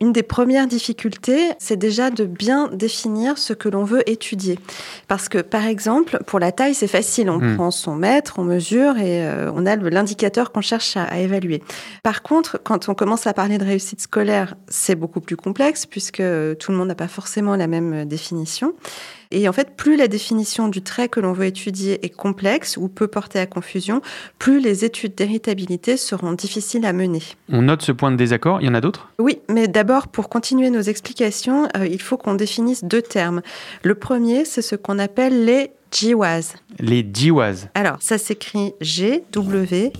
Une 0.00 0.12
des 0.12 0.22
premières 0.22 0.68
difficultés, 0.68 1.50
c'est 1.58 1.76
déjà 1.76 2.10
de 2.10 2.26
bien 2.26 2.68
définir 2.72 3.38
ce 3.38 3.52
que 3.52 3.68
l'on 3.68 3.82
veut 3.82 4.08
étudier. 4.08 4.56
Parce 5.08 5.28
que, 5.28 5.38
par 5.38 5.64
exemple, 5.66 6.20
pour 6.28 6.38
la 6.38 6.52
taille, 6.52 6.74
c'est 6.74 6.86
facile. 6.86 7.28
On 7.28 7.38
Mm. 7.40 7.56
prend 7.56 7.70
son 7.72 7.96
mètre, 7.96 8.34
on 8.38 8.44
mesure 8.44 8.96
et 8.98 9.26
euh, 9.26 9.50
on 9.52 9.66
a 9.66 9.74
l'indicateur 9.74 10.52
qu'on 10.52 10.60
cherche 10.60 10.96
à, 10.96 11.02
à 11.02 11.18
évaluer. 11.18 11.60
Par 12.04 12.22
contre, 12.22 12.60
quand 12.62 12.88
on 12.88 12.94
commence 12.94 13.26
à 13.26 13.34
parler 13.34 13.58
de 13.58 13.64
réussite 13.64 14.00
scolaire, 14.00 14.54
c'est 14.68 14.94
beaucoup 14.94 15.20
plus 15.20 15.36
complexe 15.36 15.86
puisque 15.86 16.22
tout 16.60 16.70
le 16.70 16.78
monde 16.78 16.86
n'a 16.86 16.94
pas 16.94 17.08
forcément 17.08 17.56
la 17.56 17.66
même 17.66 18.04
définition. 18.04 18.74
Et 19.32 19.48
en 19.48 19.52
fait, 19.52 19.76
plus 19.76 19.96
la 19.96 20.08
définition 20.08 20.66
du 20.68 20.82
trait 20.82 21.08
que 21.08 21.20
l'on 21.20 21.32
veut 21.32 21.46
étudier 21.46 22.04
est 22.04 22.08
complexe 22.08 22.76
ou 22.76 22.88
peut 22.88 23.06
porter 23.06 23.38
à 23.38 23.46
confusion, 23.46 24.02
plus 24.38 24.58
les 24.60 24.84
études 24.84 25.14
d'héritabilité 25.14 25.96
seront 25.96 26.32
difficiles 26.32 26.84
à 26.84 26.92
mener. 26.92 27.22
On 27.48 27.62
note 27.62 27.82
ce 27.82 27.92
point 27.92 28.10
de 28.10 28.16
désaccord, 28.16 28.60
il 28.60 28.66
y 28.66 28.68
en 28.68 28.74
a 28.74 28.80
d'autres? 28.80 29.08
Oui, 29.20 29.38
mais 29.48 29.68
d'abord, 29.68 30.08
pour 30.08 30.28
continuer 30.28 30.70
nos 30.70 30.80
explications, 30.80 31.68
euh, 31.76 31.86
il 31.86 32.02
faut 32.02 32.16
qu'on 32.16 32.34
définisse 32.34 32.82
deux 32.82 33.02
termes. 33.02 33.40
Le 33.84 33.94
premier, 33.94 34.44
c'est 34.44 34.62
ce 34.62 34.74
qu'on 34.74 34.98
appelle 34.98 35.44
les 35.44 35.70
GWAS. 35.92 36.54
Les 36.78 37.04
GWAS. 37.04 37.68
Alors, 37.74 37.96
ça 38.00 38.16
s'écrit 38.18 38.72
G-W-A-S. 38.80 39.92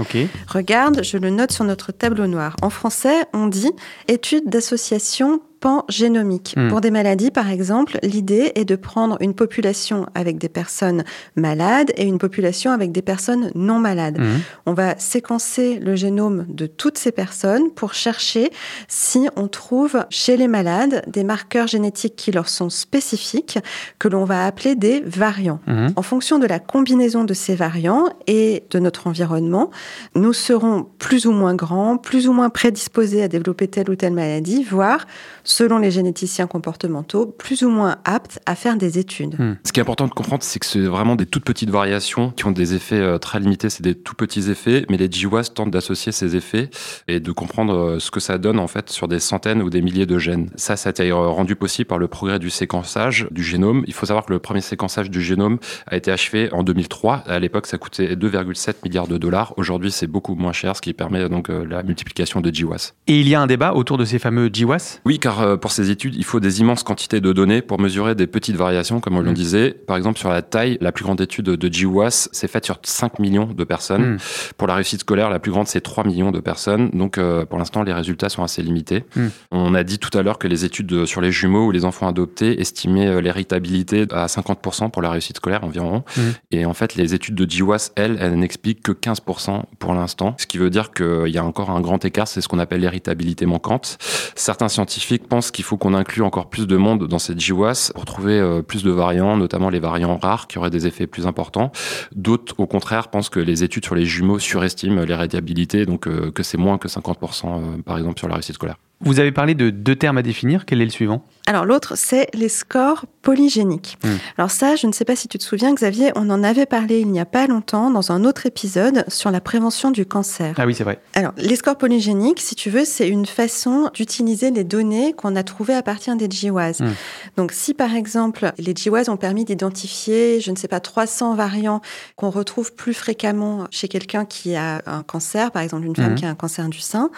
Ok. 0.00 0.16
Regarde, 0.48 1.02
je 1.02 1.18
le 1.18 1.30
note 1.30 1.52
sur 1.52 1.64
notre 1.64 1.92
tableau 1.92 2.26
noir. 2.26 2.56
En 2.62 2.70
français, 2.70 3.26
on 3.32 3.46
dit 3.46 3.72
étude 4.08 4.48
d'association 4.48 5.40
génomique. 5.88 6.54
Hmm. 6.56 6.68
Pour 6.68 6.80
des 6.80 6.90
maladies, 6.90 7.30
par 7.30 7.50
exemple, 7.50 7.98
l'idée 8.02 8.52
est 8.54 8.64
de 8.64 8.76
prendre 8.76 9.16
une 9.20 9.34
population 9.34 10.06
avec 10.14 10.38
des 10.38 10.48
personnes 10.48 11.04
malades 11.36 11.92
et 11.96 12.04
une 12.04 12.18
population 12.18 12.70
avec 12.70 12.92
des 12.92 13.02
personnes 13.02 13.50
non 13.54 13.78
malades. 13.78 14.18
Mhm. 14.18 14.40
On 14.66 14.74
va 14.74 14.98
séquencer 14.98 15.78
le 15.78 15.96
génome 15.96 16.46
de 16.48 16.66
toutes 16.66 16.98
ces 16.98 17.12
personnes 17.12 17.70
pour 17.70 17.94
chercher 17.94 18.50
si 18.88 19.28
on 19.36 19.48
trouve 19.48 20.04
chez 20.10 20.36
les 20.36 20.48
malades 20.48 21.02
des 21.06 21.24
marqueurs 21.24 21.66
génétiques 21.66 22.16
qui 22.16 22.32
leur 22.32 22.48
sont 22.48 22.70
spécifiques, 22.70 23.58
que 23.98 24.08
l'on 24.08 24.24
va 24.24 24.46
appeler 24.46 24.74
des 24.74 25.00
variants. 25.00 25.60
Mhm. 25.66 25.92
En 25.96 26.02
fonction 26.02 26.38
de 26.38 26.46
la 26.46 26.58
combinaison 26.58 27.24
de 27.24 27.34
ces 27.34 27.54
variants 27.54 28.08
et 28.26 28.64
de 28.70 28.78
notre 28.78 29.06
environnement, 29.06 29.70
nous 30.14 30.32
serons 30.32 30.86
plus 30.98 31.26
ou 31.26 31.32
moins 31.32 31.54
grands, 31.54 31.96
plus 31.96 32.28
ou 32.28 32.32
moins 32.32 32.50
prédisposés 32.50 33.22
à 33.22 33.28
développer 33.28 33.68
telle 33.68 33.90
ou 33.90 33.96
telle 33.96 34.12
maladie, 34.12 34.64
voire 34.64 35.06
selon 35.54 35.78
les 35.78 35.92
généticiens 35.92 36.48
comportementaux, 36.48 37.26
plus 37.26 37.62
ou 37.62 37.70
moins 37.70 37.98
aptes 38.04 38.40
à 38.44 38.56
faire 38.56 38.76
des 38.76 38.98
études. 38.98 39.38
Hmm. 39.38 39.54
Ce 39.64 39.70
qui 39.70 39.78
est 39.78 39.82
important 39.82 40.08
de 40.08 40.12
comprendre, 40.12 40.42
c'est 40.42 40.58
que 40.58 40.66
c'est 40.66 40.80
vraiment 40.80 41.14
des 41.14 41.26
toutes 41.26 41.44
petites 41.44 41.70
variations 41.70 42.32
qui 42.32 42.44
ont 42.44 42.50
des 42.50 42.74
effets 42.74 42.98
euh, 42.98 43.18
très 43.18 43.38
limités. 43.38 43.70
C'est 43.70 43.84
des 43.84 43.94
tout 43.94 44.16
petits 44.16 44.50
effets, 44.50 44.84
mais 44.90 44.96
les 44.96 45.08
GWAS 45.08 45.50
tentent 45.54 45.70
d'associer 45.70 46.10
ces 46.10 46.34
effets 46.34 46.70
et 47.06 47.20
de 47.20 47.30
comprendre 47.30 47.74
euh, 47.74 47.98
ce 48.00 48.10
que 48.10 48.18
ça 48.18 48.36
donne 48.36 48.58
en 48.58 48.66
fait 48.66 48.90
sur 48.90 49.06
des 49.06 49.20
centaines 49.20 49.62
ou 49.62 49.70
des 49.70 49.80
milliers 49.80 50.06
de 50.06 50.18
gènes. 50.18 50.50
Ça, 50.56 50.74
ça 50.74 50.88
a 50.88 50.90
été 50.90 51.08
euh, 51.12 51.14
rendu 51.14 51.54
possible 51.54 51.86
par 51.86 51.98
le 51.98 52.08
progrès 52.08 52.40
du 52.40 52.50
séquençage 52.50 53.28
du 53.30 53.44
génome. 53.44 53.84
Il 53.86 53.94
faut 53.94 54.06
savoir 54.06 54.26
que 54.26 54.32
le 54.32 54.40
premier 54.40 54.60
séquençage 54.60 55.08
du 55.08 55.22
génome 55.22 55.58
a 55.86 55.96
été 55.96 56.10
achevé 56.10 56.52
en 56.52 56.64
2003. 56.64 57.22
À 57.28 57.38
l'époque, 57.38 57.68
ça 57.68 57.78
coûtait 57.78 58.16
2,7 58.16 58.74
milliards 58.82 59.06
de 59.06 59.18
dollars. 59.18 59.54
Aujourd'hui, 59.56 59.92
c'est 59.92 60.08
beaucoup 60.08 60.34
moins 60.34 60.52
cher, 60.52 60.74
ce 60.74 60.82
qui 60.82 60.94
permet 60.94 61.28
donc 61.28 61.48
la 61.48 61.84
multiplication 61.84 62.40
de 62.40 62.50
GWAS. 62.50 62.94
Et 63.06 63.20
il 63.20 63.28
y 63.28 63.36
a 63.36 63.40
un 63.40 63.46
débat 63.46 63.74
autour 63.74 63.98
de 63.98 64.04
ces 64.04 64.18
fameux 64.18 64.48
GWAS 64.48 65.00
Oui, 65.04 65.20
car 65.20 65.43
euh, 65.44 65.56
pour 65.56 65.70
ces 65.72 65.90
études, 65.90 66.14
il 66.16 66.24
faut 66.24 66.40
des 66.40 66.60
immenses 66.60 66.82
quantités 66.82 67.20
de 67.20 67.32
données 67.32 67.62
pour 67.62 67.78
mesurer 67.80 68.14
des 68.14 68.26
petites 68.26 68.56
variations, 68.56 69.00
comme 69.00 69.16
on 69.16 69.20
le 69.20 69.30
Mm. 69.30 69.34
disait. 69.34 69.70
Par 69.86 69.96
exemple, 69.96 70.18
sur 70.18 70.28
la 70.30 70.42
taille, 70.42 70.78
la 70.80 70.90
plus 70.92 71.04
grande 71.04 71.20
étude 71.20 71.44
de 71.46 71.68
GWAS 71.68 72.28
s'est 72.32 72.48
faite 72.48 72.64
sur 72.64 72.78
5 72.82 73.18
millions 73.18 73.46
de 73.46 73.64
personnes. 73.64 74.14
Mm. 74.14 74.18
Pour 74.56 74.66
la 74.68 74.74
réussite 74.74 75.00
scolaire, 75.00 75.30
la 75.30 75.38
plus 75.38 75.52
grande, 75.52 75.66
c'est 75.68 75.80
3 75.80 76.04
millions 76.04 76.30
de 76.32 76.40
personnes. 76.40 76.90
Donc, 76.92 77.18
euh, 77.18 77.44
pour 77.44 77.58
l'instant, 77.58 77.82
les 77.82 77.92
résultats 77.92 78.28
sont 78.28 78.42
assez 78.42 78.62
limités. 78.62 79.04
Mm. 79.16 79.26
On 79.52 79.74
a 79.74 79.84
dit 79.84 79.98
tout 79.98 80.16
à 80.16 80.22
l'heure 80.22 80.38
que 80.38 80.48
les 80.48 80.64
études 80.64 80.86
de- 80.86 81.04
sur 81.04 81.20
les 81.20 81.30
jumeaux 81.32 81.66
ou 81.66 81.70
les 81.70 81.84
enfants 81.84 82.08
adoptés 82.08 82.60
estimaient 82.60 83.06
euh, 83.08 83.20
l'héritabilité 83.20 84.06
à 84.10 84.26
50% 84.28 84.90
pour 84.90 85.02
la 85.02 85.10
réussite 85.10 85.36
scolaire 85.36 85.64
environ. 85.64 86.04
Et 86.50 86.64
en 86.66 86.74
fait, 86.74 86.94
les 86.96 87.14
études 87.14 87.34
de 87.34 87.44
GWAS, 87.44 87.90
elles, 87.96 88.16
elles 88.20 88.38
n'expliquent 88.38 88.82
que 88.82 88.92
15% 88.92 89.64
pour 89.78 89.94
l'instant. 89.94 90.34
Ce 90.38 90.46
qui 90.46 90.58
veut 90.58 90.70
dire 90.70 90.92
qu'il 90.92 91.28
y 91.28 91.38
a 91.38 91.44
encore 91.44 91.70
un 91.70 91.80
grand 91.80 92.04
écart, 92.04 92.28
c'est 92.28 92.40
ce 92.40 92.48
qu'on 92.48 92.58
appelle 92.58 92.80
l'héritabilité 92.80 93.46
manquante. 93.46 93.98
Certains 94.34 94.68
scientifiques 94.68 95.23
pensent 95.28 95.50
qu'il 95.50 95.64
faut 95.64 95.76
qu'on 95.76 95.94
inclue 95.94 96.22
encore 96.22 96.48
plus 96.48 96.66
de 96.66 96.76
monde 96.76 97.06
dans 97.06 97.18
cette 97.18 97.38
GWAS 97.38 97.92
pour 97.94 98.04
trouver 98.04 98.38
euh, 98.38 98.62
plus 98.62 98.82
de 98.82 98.90
variants, 98.90 99.36
notamment 99.36 99.70
les 99.70 99.80
variants 99.80 100.16
rares 100.16 100.46
qui 100.46 100.58
auraient 100.58 100.70
des 100.70 100.86
effets 100.86 101.06
plus 101.06 101.26
importants. 101.26 101.72
D'autres, 102.14 102.54
au 102.58 102.66
contraire, 102.66 103.08
pensent 103.08 103.28
que 103.28 103.40
les 103.40 103.64
études 103.64 103.84
sur 103.84 103.94
les 103.94 104.06
jumeaux 104.06 104.38
surestiment 104.38 105.02
l'héritabilité, 105.02 105.86
donc 105.86 106.06
euh, 106.06 106.30
que 106.30 106.42
c'est 106.42 106.58
moins 106.58 106.78
que 106.78 106.88
50% 106.88 107.46
euh, 107.46 107.82
par 107.82 107.98
exemple 107.98 108.18
sur 108.18 108.28
la 108.28 108.34
réussite 108.34 108.54
scolaire. 108.54 108.76
Vous 109.00 109.20
avez 109.20 109.32
parlé 109.32 109.54
de 109.54 109.70
deux 109.70 109.96
termes 109.96 110.18
à 110.18 110.22
définir, 110.22 110.64
quel 110.64 110.80
est 110.80 110.84
le 110.84 110.90
suivant? 110.90 111.26
Alors 111.46 111.66
l'autre, 111.66 111.94
c'est 111.96 112.28
les 112.32 112.48
scores 112.48 113.04
polygéniques. 113.20 113.98
Hmm. 114.02 114.16
Alors 114.38 114.50
ça, 114.50 114.76
je 114.76 114.86
ne 114.86 114.92
sais 114.92 115.04
pas 115.04 115.16
si 115.16 115.28
tu 115.28 115.38
te 115.38 115.44
souviens, 115.44 115.72
Xavier, 115.74 116.10
on 116.14 116.30
en 116.30 116.42
avait 116.42 116.66
parlé 116.66 117.00
il 117.00 117.08
n'y 117.10 117.20
a 117.20 117.24
pas 117.26 117.46
longtemps 117.46 117.90
dans 117.90 118.12
un 118.12 118.24
autre 118.24 118.46
épisode 118.46 119.04
sur 119.08 119.30
la 119.30 119.40
prévention 119.40 119.90
du 119.90 120.06
cancer. 120.06 120.54
Ah 120.58 120.66
oui, 120.66 120.74
c'est 120.74 120.84
vrai. 120.84 121.00
Alors, 121.14 121.32
les 121.36 121.56
scores 121.56 121.76
polygéniques, 121.76 122.40
si 122.40 122.54
tu 122.54 122.70
veux, 122.70 122.84
c'est 122.84 123.08
une 123.08 123.26
façon 123.26 123.90
d'utiliser 123.94 124.50
les 124.50 124.64
données 124.64 125.12
qu'on 125.12 125.36
a 125.36 125.42
trouvées 125.42 125.74
à 125.74 125.82
partir 125.82 126.16
des 126.16 126.28
GWAS. 126.28 126.80
Mm. 126.80 126.92
Donc, 127.36 127.52
si 127.52 127.74
par 127.74 127.94
exemple, 127.94 128.52
les 128.58 128.74
GWAS 128.74 129.08
ont 129.08 129.16
permis 129.16 129.44
d'identifier, 129.44 130.40
je 130.40 130.50
ne 130.50 130.56
sais 130.56 130.68
pas, 130.68 130.80
300 130.80 131.34
variants 131.34 131.80
qu'on 132.16 132.30
retrouve 132.30 132.74
plus 132.74 132.94
fréquemment 132.94 133.66
chez 133.70 133.88
quelqu'un 133.88 134.24
qui 134.24 134.54
a 134.56 134.82
un 134.86 135.02
cancer, 135.02 135.50
par 135.50 135.62
exemple 135.62 135.84
une 135.84 135.96
femme 135.96 136.12
Mhm. 136.12 136.14
qui 136.14 136.24
a 136.26 136.28
un 136.28 136.34
cancer 136.34 136.68
du 136.68 136.80
sein, 136.80 137.10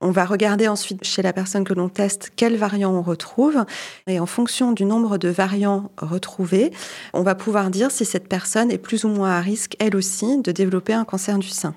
on 0.00 0.10
va 0.10 0.24
regarder 0.24 0.68
ensuite 0.68 1.04
chez 1.04 1.22
la 1.22 1.32
personne 1.32 1.64
que 1.64 1.74
l'on 1.74 1.88
teste 1.88 2.30
quels 2.36 2.56
variants 2.56 2.92
on 2.92 3.02
retrouve. 3.02 3.64
Et 4.06 4.20
en 4.20 4.26
fonction 4.26 4.72
du 4.72 4.84
nombre 4.84 5.18
de 5.18 5.28
variants 5.28 5.90
retrouvés, 5.98 6.72
on 7.12 7.22
va 7.22 7.34
pouvoir 7.34 7.70
dire 7.70 7.90
si 7.90 8.04
cette 8.04 8.28
personne 8.28 8.70
est 8.70 8.78
plus 8.78 9.04
ou 9.04 9.08
moins 9.08 9.30
à 9.30 9.40
risque, 9.40 9.76
elle 9.78 9.96
aussi, 9.96 10.40
de 10.40 10.52
développer 10.52 10.92
un 10.92 11.04
cancer 11.04 11.38
du 11.38 11.48
sein 11.48 11.74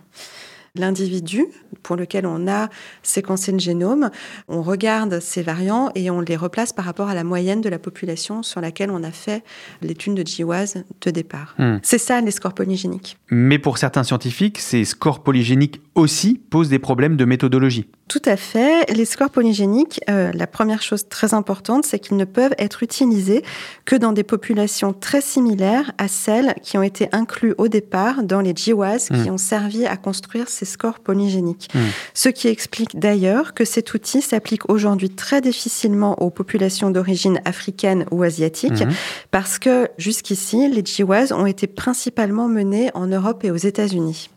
l'individu 0.76 1.46
pour 1.84 1.96
lequel 1.96 2.26
on 2.26 2.48
a 2.48 2.70
séquencé 3.04 3.52
le 3.52 3.60
génome, 3.60 4.10
on 4.48 4.64
regarde 4.64 5.20
ces 5.20 5.44
variants 5.44 5.92
et 5.94 6.10
on 6.10 6.20
les 6.20 6.36
replace 6.36 6.74
par 6.74 6.86
rapport 6.86 7.10
à 7.10 7.14
la 7.14 7.24
moyenne 7.24 7.62
de 7.62 7.70
la 7.70 7.78
population 7.78 8.42
sur 8.42 8.60
laquelle 8.60 8.90
on 8.90 9.04
a 9.04 9.12
fait 9.12 9.44
l'étude 9.82 10.16
de 10.16 10.24
GWAS 10.24 10.78
de 11.02 11.12
départ. 11.12 11.54
Hmm. 11.60 11.78
C'est 11.84 12.00
ça 12.00 12.22
les 12.22 12.32
scores 12.32 12.56
polygéniques. 12.56 13.18
Mais 13.30 13.60
pour 13.60 13.78
certains 13.78 14.04
scientifiques, 14.04 14.60
ces 14.60 14.84
scores 14.84 15.22
polygéniques 15.22 15.82
aussi 15.96 16.42
posent 16.50 16.70
des 16.70 16.80
problèmes 16.80 17.16
de 17.18 17.26
méthodologie. 17.26 17.88
Tout 18.08 18.22
à 18.26 18.36
fait. 18.36 18.92
Les 18.94 19.06
scores 19.06 19.30
polygéniques, 19.30 20.02
euh, 20.10 20.32
la 20.34 20.46
première 20.48 20.82
chose 20.82 21.08
très 21.08 21.34
importante, 21.34 21.86
c'est 21.86 22.00
qu'ils 22.00 22.18
ne 22.18 22.26
peuvent 22.26 22.54
être 22.58 22.84
utilisés 22.84 23.44
que 23.86 23.96
dans 23.96 24.12
des 24.12 24.24
populations 24.24 24.94
très 24.94 25.22
similaires 25.22 25.92
à 25.98 26.08
celles 26.08 26.54
qui 26.62 26.78
ont 26.78 26.84
été 26.84 27.08
incluses 27.12 27.56
au 27.58 27.68
départ 27.68 28.24
dans 28.24 28.42
les 28.42 28.54
GWAS 28.54 29.08
qui 29.08 29.30
Mm. 29.30 29.34
ont 29.34 29.38
servi 29.38 29.86
à 29.86 29.98
construire 29.98 30.50
ces 30.50 30.66
scores 30.66 31.00
polygéniques. 31.00 31.70
Mm. 31.74 31.80
Ce 32.14 32.30
qui 32.30 32.48
explique 32.50 33.00
d'ailleurs 33.00 33.54
que 33.54 33.66
cet 33.66 33.94
outil 33.94 34.22
s'applique 34.22 34.70
aujourd'hui 34.70 35.10
très 35.10 35.42
difficilement 35.42 36.22
aux 36.22 36.30
populations 36.30 36.90
d'origine 36.90 37.40
africaine 37.46 38.06
ou 38.12 38.22
asiatique 38.24 38.82
Mhm. 38.82 38.92
parce 39.32 39.60
que 39.60 39.88
jusqu'ici, 39.98 40.68
les 40.70 40.84
GWAS 40.84 41.32
ont 41.32 41.46
été 41.46 41.68
principalement 41.68 42.48
menés 42.48 42.90
en 42.94 43.08
Europe 43.08 43.44
et 43.44 43.52
aux 43.52 43.56
États-Unis. 43.56 44.30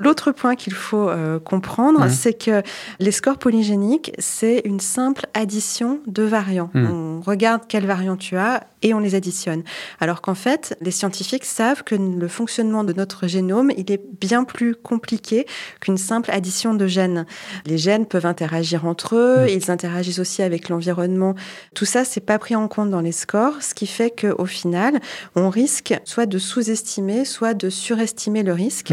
L'autre 0.00 0.32
point 0.32 0.54
qu'il 0.56 0.74
faut 0.74 1.01
euh, 1.08 1.38
comprendre, 1.38 2.00
Mhm. 2.00 2.10
c'est 2.10 2.32
que 2.34 2.62
les 3.00 3.10
scores 3.12 3.38
polygéniques, 3.38 4.12
c'est 4.18 4.62
une 4.64 4.80
simple 4.80 5.26
addition 5.34 6.00
de 6.06 6.22
variants. 6.22 6.70
Mm. 6.74 6.86
On 6.86 7.20
regarde 7.20 7.62
quels 7.68 7.86
variants 7.86 8.16
tu 8.16 8.36
as 8.36 8.64
et 8.82 8.94
on 8.94 8.98
les 8.98 9.14
additionne. 9.14 9.62
Alors 10.00 10.20
qu'en 10.22 10.34
fait, 10.34 10.76
les 10.80 10.90
scientifiques 10.90 11.44
savent 11.44 11.84
que 11.84 11.94
le 11.94 12.28
fonctionnement 12.28 12.82
de 12.84 12.92
notre 12.92 13.26
génome, 13.28 13.70
il 13.76 13.90
est 13.92 14.02
bien 14.20 14.44
plus 14.44 14.74
compliqué 14.74 15.46
qu'une 15.80 15.98
simple 15.98 16.30
addition 16.32 16.74
de 16.74 16.86
gènes. 16.86 17.26
Les 17.66 17.78
gènes 17.78 18.06
peuvent 18.06 18.26
interagir 18.26 18.84
entre 18.86 19.14
eux, 19.16 19.44
Mm. 19.44 19.48
ils 19.48 19.70
interagissent 19.70 20.18
aussi 20.18 20.42
avec 20.42 20.68
l'environnement. 20.68 21.34
Tout 21.74 21.84
ça, 21.84 22.04
c'est 22.04 22.20
pas 22.20 22.38
pris 22.38 22.56
en 22.56 22.66
compte 22.68 22.90
dans 22.90 23.00
les 23.00 23.12
scores, 23.12 23.62
ce 23.62 23.74
qui 23.74 23.86
fait 23.86 24.10
qu'au 24.10 24.46
final, 24.46 25.00
on 25.36 25.48
risque 25.48 25.94
soit 26.04 26.26
de 26.26 26.38
sous-estimer, 26.38 27.24
soit 27.24 27.54
de 27.54 27.70
surestimer 27.70 28.42
le 28.42 28.52
risque. 28.52 28.92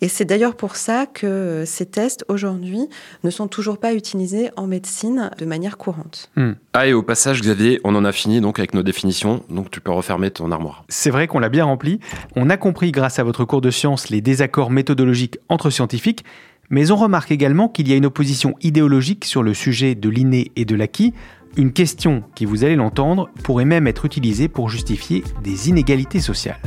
Et 0.00 0.08
c'est 0.08 0.24
d'ailleurs 0.24 0.54
pour 0.56 0.76
ça 0.76 1.06
que 1.06 1.26
ces 1.64 1.86
tests 1.86 2.24
aujourd'hui 2.28 2.88
ne 3.24 3.30
sont 3.30 3.48
toujours 3.48 3.78
pas 3.78 3.94
utilisés 3.94 4.50
en 4.56 4.66
médecine 4.66 5.30
de 5.38 5.44
manière 5.44 5.78
courante. 5.78 6.30
Hmm. 6.36 6.52
Ah, 6.72 6.86
et 6.86 6.92
au 6.92 7.02
passage, 7.02 7.40
Xavier, 7.40 7.80
on 7.84 7.94
en 7.94 8.04
a 8.04 8.12
fini 8.12 8.40
donc 8.40 8.58
avec 8.58 8.74
nos 8.74 8.82
définitions, 8.82 9.42
donc 9.48 9.70
tu 9.70 9.80
peux 9.80 9.92
refermer 9.92 10.30
ton 10.30 10.50
armoire. 10.52 10.84
C'est 10.88 11.10
vrai 11.10 11.26
qu'on 11.26 11.38
l'a 11.38 11.48
bien 11.48 11.64
rempli. 11.64 12.00
On 12.36 12.50
a 12.50 12.56
compris 12.56 12.92
grâce 12.92 13.18
à 13.18 13.24
votre 13.24 13.44
cours 13.44 13.60
de 13.60 13.70
sciences 13.70 14.10
les 14.10 14.20
désaccords 14.20 14.70
méthodologiques 14.70 15.38
entre 15.48 15.70
scientifiques, 15.70 16.24
mais 16.70 16.90
on 16.92 16.96
remarque 16.96 17.32
également 17.32 17.68
qu'il 17.68 17.88
y 17.88 17.92
a 17.92 17.96
une 17.96 18.06
opposition 18.06 18.54
idéologique 18.62 19.24
sur 19.24 19.42
le 19.42 19.54
sujet 19.54 19.94
de 19.94 20.08
l'inné 20.08 20.52
et 20.56 20.64
de 20.64 20.76
l'acquis, 20.76 21.12
une 21.56 21.72
question 21.72 22.22
qui, 22.34 22.44
vous 22.44 22.64
allez 22.64 22.76
l'entendre, 22.76 23.28
pourrait 23.42 23.64
même 23.64 23.88
être 23.88 24.04
utilisée 24.04 24.48
pour 24.48 24.68
justifier 24.68 25.24
des 25.42 25.68
inégalités 25.68 26.20
sociales. 26.20 26.60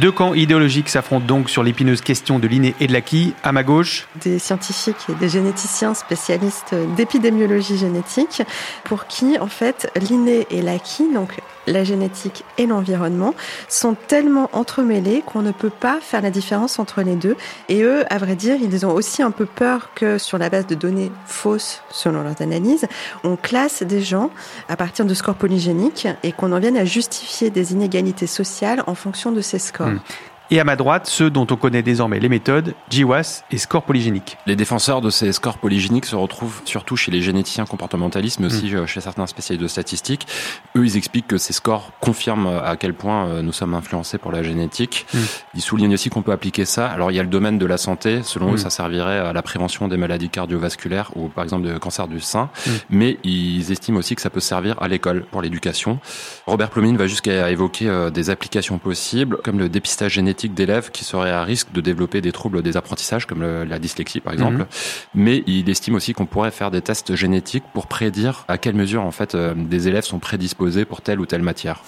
Deux 0.00 0.12
camps 0.12 0.32
idéologiques 0.32 0.90
s'affrontent 0.90 1.26
donc 1.26 1.50
sur 1.50 1.64
l'épineuse 1.64 2.02
question 2.02 2.38
de 2.38 2.46
l'inné 2.46 2.72
et 2.78 2.86
de 2.86 2.92
l'acquis. 2.92 3.34
À 3.42 3.50
ma 3.50 3.64
gauche, 3.64 4.06
des 4.22 4.38
scientifiques 4.38 5.08
et 5.08 5.14
des 5.14 5.28
généticiens 5.28 5.92
spécialistes 5.92 6.72
d'épidémiologie 6.96 7.76
génétique 7.76 8.42
pour 8.84 9.08
qui, 9.08 9.40
en 9.40 9.48
fait, 9.48 9.90
l'inné 10.08 10.46
et 10.50 10.62
l'acquis, 10.62 11.12
donc 11.12 11.40
la 11.66 11.82
génétique 11.82 12.44
et 12.58 12.66
l'environnement, 12.66 13.34
sont 13.68 13.96
tellement 14.06 14.48
entremêlés 14.52 15.22
qu'on 15.26 15.42
ne 15.42 15.50
peut 15.50 15.68
pas 15.68 15.98
faire 16.00 16.22
la 16.22 16.30
différence 16.30 16.78
entre 16.78 17.02
les 17.02 17.16
deux. 17.16 17.36
Et 17.68 17.82
eux, 17.82 18.04
à 18.08 18.18
vrai 18.18 18.36
dire, 18.36 18.56
ils 18.62 18.86
ont 18.86 18.92
aussi 18.92 19.22
un 19.22 19.32
peu 19.32 19.46
peur 19.46 19.90
que 19.96 20.16
sur 20.16 20.38
la 20.38 20.48
base 20.48 20.68
de 20.68 20.76
données 20.76 21.10
fausses, 21.26 21.82
selon 21.90 22.22
leurs 22.22 22.40
analyses, 22.40 22.86
on 23.24 23.34
classe 23.34 23.82
des 23.82 24.00
gens 24.00 24.30
à 24.68 24.76
partir 24.76 25.04
de 25.04 25.14
scores 25.14 25.34
polygéniques 25.34 26.06
et 26.22 26.30
qu'on 26.30 26.52
en 26.52 26.60
vienne 26.60 26.76
à 26.76 26.84
justifier 26.84 27.50
des 27.50 27.72
inégalités 27.72 28.28
sociales 28.28 28.84
en 28.86 28.94
fonction 28.94 29.32
de 29.32 29.40
ces 29.40 29.58
scores. 29.58 29.87
Mm. 29.88 30.27
Et 30.50 30.60
à 30.60 30.64
ma 30.64 30.76
droite, 30.76 31.06
ceux 31.06 31.28
dont 31.28 31.46
on 31.50 31.56
connaît 31.56 31.82
désormais 31.82 32.20
les 32.20 32.30
méthodes, 32.30 32.72
GWAS 32.90 33.44
et 33.50 33.58
score 33.58 33.82
polygénique. 33.82 34.38
Les 34.46 34.56
défenseurs 34.56 35.02
de 35.02 35.10
ces 35.10 35.32
scores 35.32 35.58
polygéniques 35.58 36.06
se 36.06 36.16
retrouvent 36.16 36.62
surtout 36.64 36.96
chez 36.96 37.10
les 37.10 37.20
généticiens 37.20 37.66
comportementalistes, 37.66 38.40
mais 38.40 38.46
aussi 38.46 38.72
mm. 38.72 38.86
chez 38.86 39.02
certains 39.02 39.26
spécialistes 39.26 39.62
de 39.62 39.68
statistiques. 39.68 40.26
Eux, 40.74 40.86
ils 40.86 40.96
expliquent 40.96 41.26
que 41.26 41.36
ces 41.36 41.52
scores 41.52 41.92
confirment 42.00 42.62
à 42.64 42.76
quel 42.78 42.94
point 42.94 43.26
euh, 43.26 43.42
nous 43.42 43.52
sommes 43.52 43.74
influencés 43.74 44.16
pour 44.16 44.32
la 44.32 44.42
génétique. 44.42 45.06
Mm. 45.12 45.18
Ils 45.54 45.60
soulignent 45.60 45.92
aussi 45.92 46.08
qu'on 46.08 46.22
peut 46.22 46.32
appliquer 46.32 46.64
ça. 46.64 46.86
Alors, 46.86 47.10
il 47.10 47.14
y 47.14 47.20
a 47.20 47.22
le 47.22 47.28
domaine 47.28 47.58
de 47.58 47.66
la 47.66 47.76
santé. 47.76 48.22
Selon 48.22 48.52
eux, 48.52 48.54
mm. 48.54 48.58
ça 48.58 48.70
servirait 48.70 49.18
à 49.18 49.34
la 49.34 49.42
prévention 49.42 49.86
des 49.86 49.98
maladies 49.98 50.30
cardiovasculaires 50.30 51.10
ou, 51.14 51.28
par 51.28 51.44
exemple, 51.44 51.68
de 51.68 51.76
cancer 51.76 52.08
du 52.08 52.20
sein. 52.20 52.48
Mais 52.88 53.18
ils 53.22 53.70
estiment 53.70 53.98
aussi 53.98 54.14
que 54.14 54.22
ça 54.22 54.30
peut 54.30 54.40
servir 54.40 54.80
à 54.80 54.88
l'école 54.88 55.26
pour 55.30 55.42
l'éducation. 55.42 56.00
Robert 56.46 56.70
Plomine 56.70 56.96
va 56.96 57.06
jusqu'à 57.06 57.50
évoquer 57.50 57.86
euh, 57.90 58.08
des 58.08 58.30
applications 58.30 58.78
possibles, 58.78 59.36
comme 59.44 59.58
le 59.58 59.68
dépistage 59.68 60.14
génétique 60.14 60.37
d'élèves 60.46 60.90
qui 60.90 61.04
seraient 61.04 61.32
à 61.32 61.42
risque 61.42 61.72
de 61.72 61.80
développer 61.80 62.20
des 62.20 62.32
troubles 62.32 62.62
des 62.62 62.76
apprentissages, 62.76 63.26
comme 63.26 63.42
la 63.42 63.78
dyslexie 63.78 64.20
par 64.20 64.32
exemple. 64.32 64.58
Mhm. 64.58 64.66
Mais 65.14 65.42
il 65.46 65.68
estime 65.68 65.94
aussi 65.94 66.12
qu'on 66.12 66.26
pourrait 66.26 66.50
faire 66.50 66.70
des 66.70 66.82
tests 66.82 67.14
génétiques 67.14 67.64
pour 67.72 67.86
prédire 67.86 68.44
à 68.48 68.58
quelle 68.58 68.74
mesure 68.74 69.02
en 69.02 69.10
fait 69.10 69.34
euh, 69.34 69.54
des 69.56 69.88
élèves 69.88 70.04
sont 70.04 70.18
prédisposés 70.18 70.84
pour 70.84 71.00
telle 71.00 71.20
ou 71.20 71.26
telle 71.26 71.42
matière. 71.42 71.82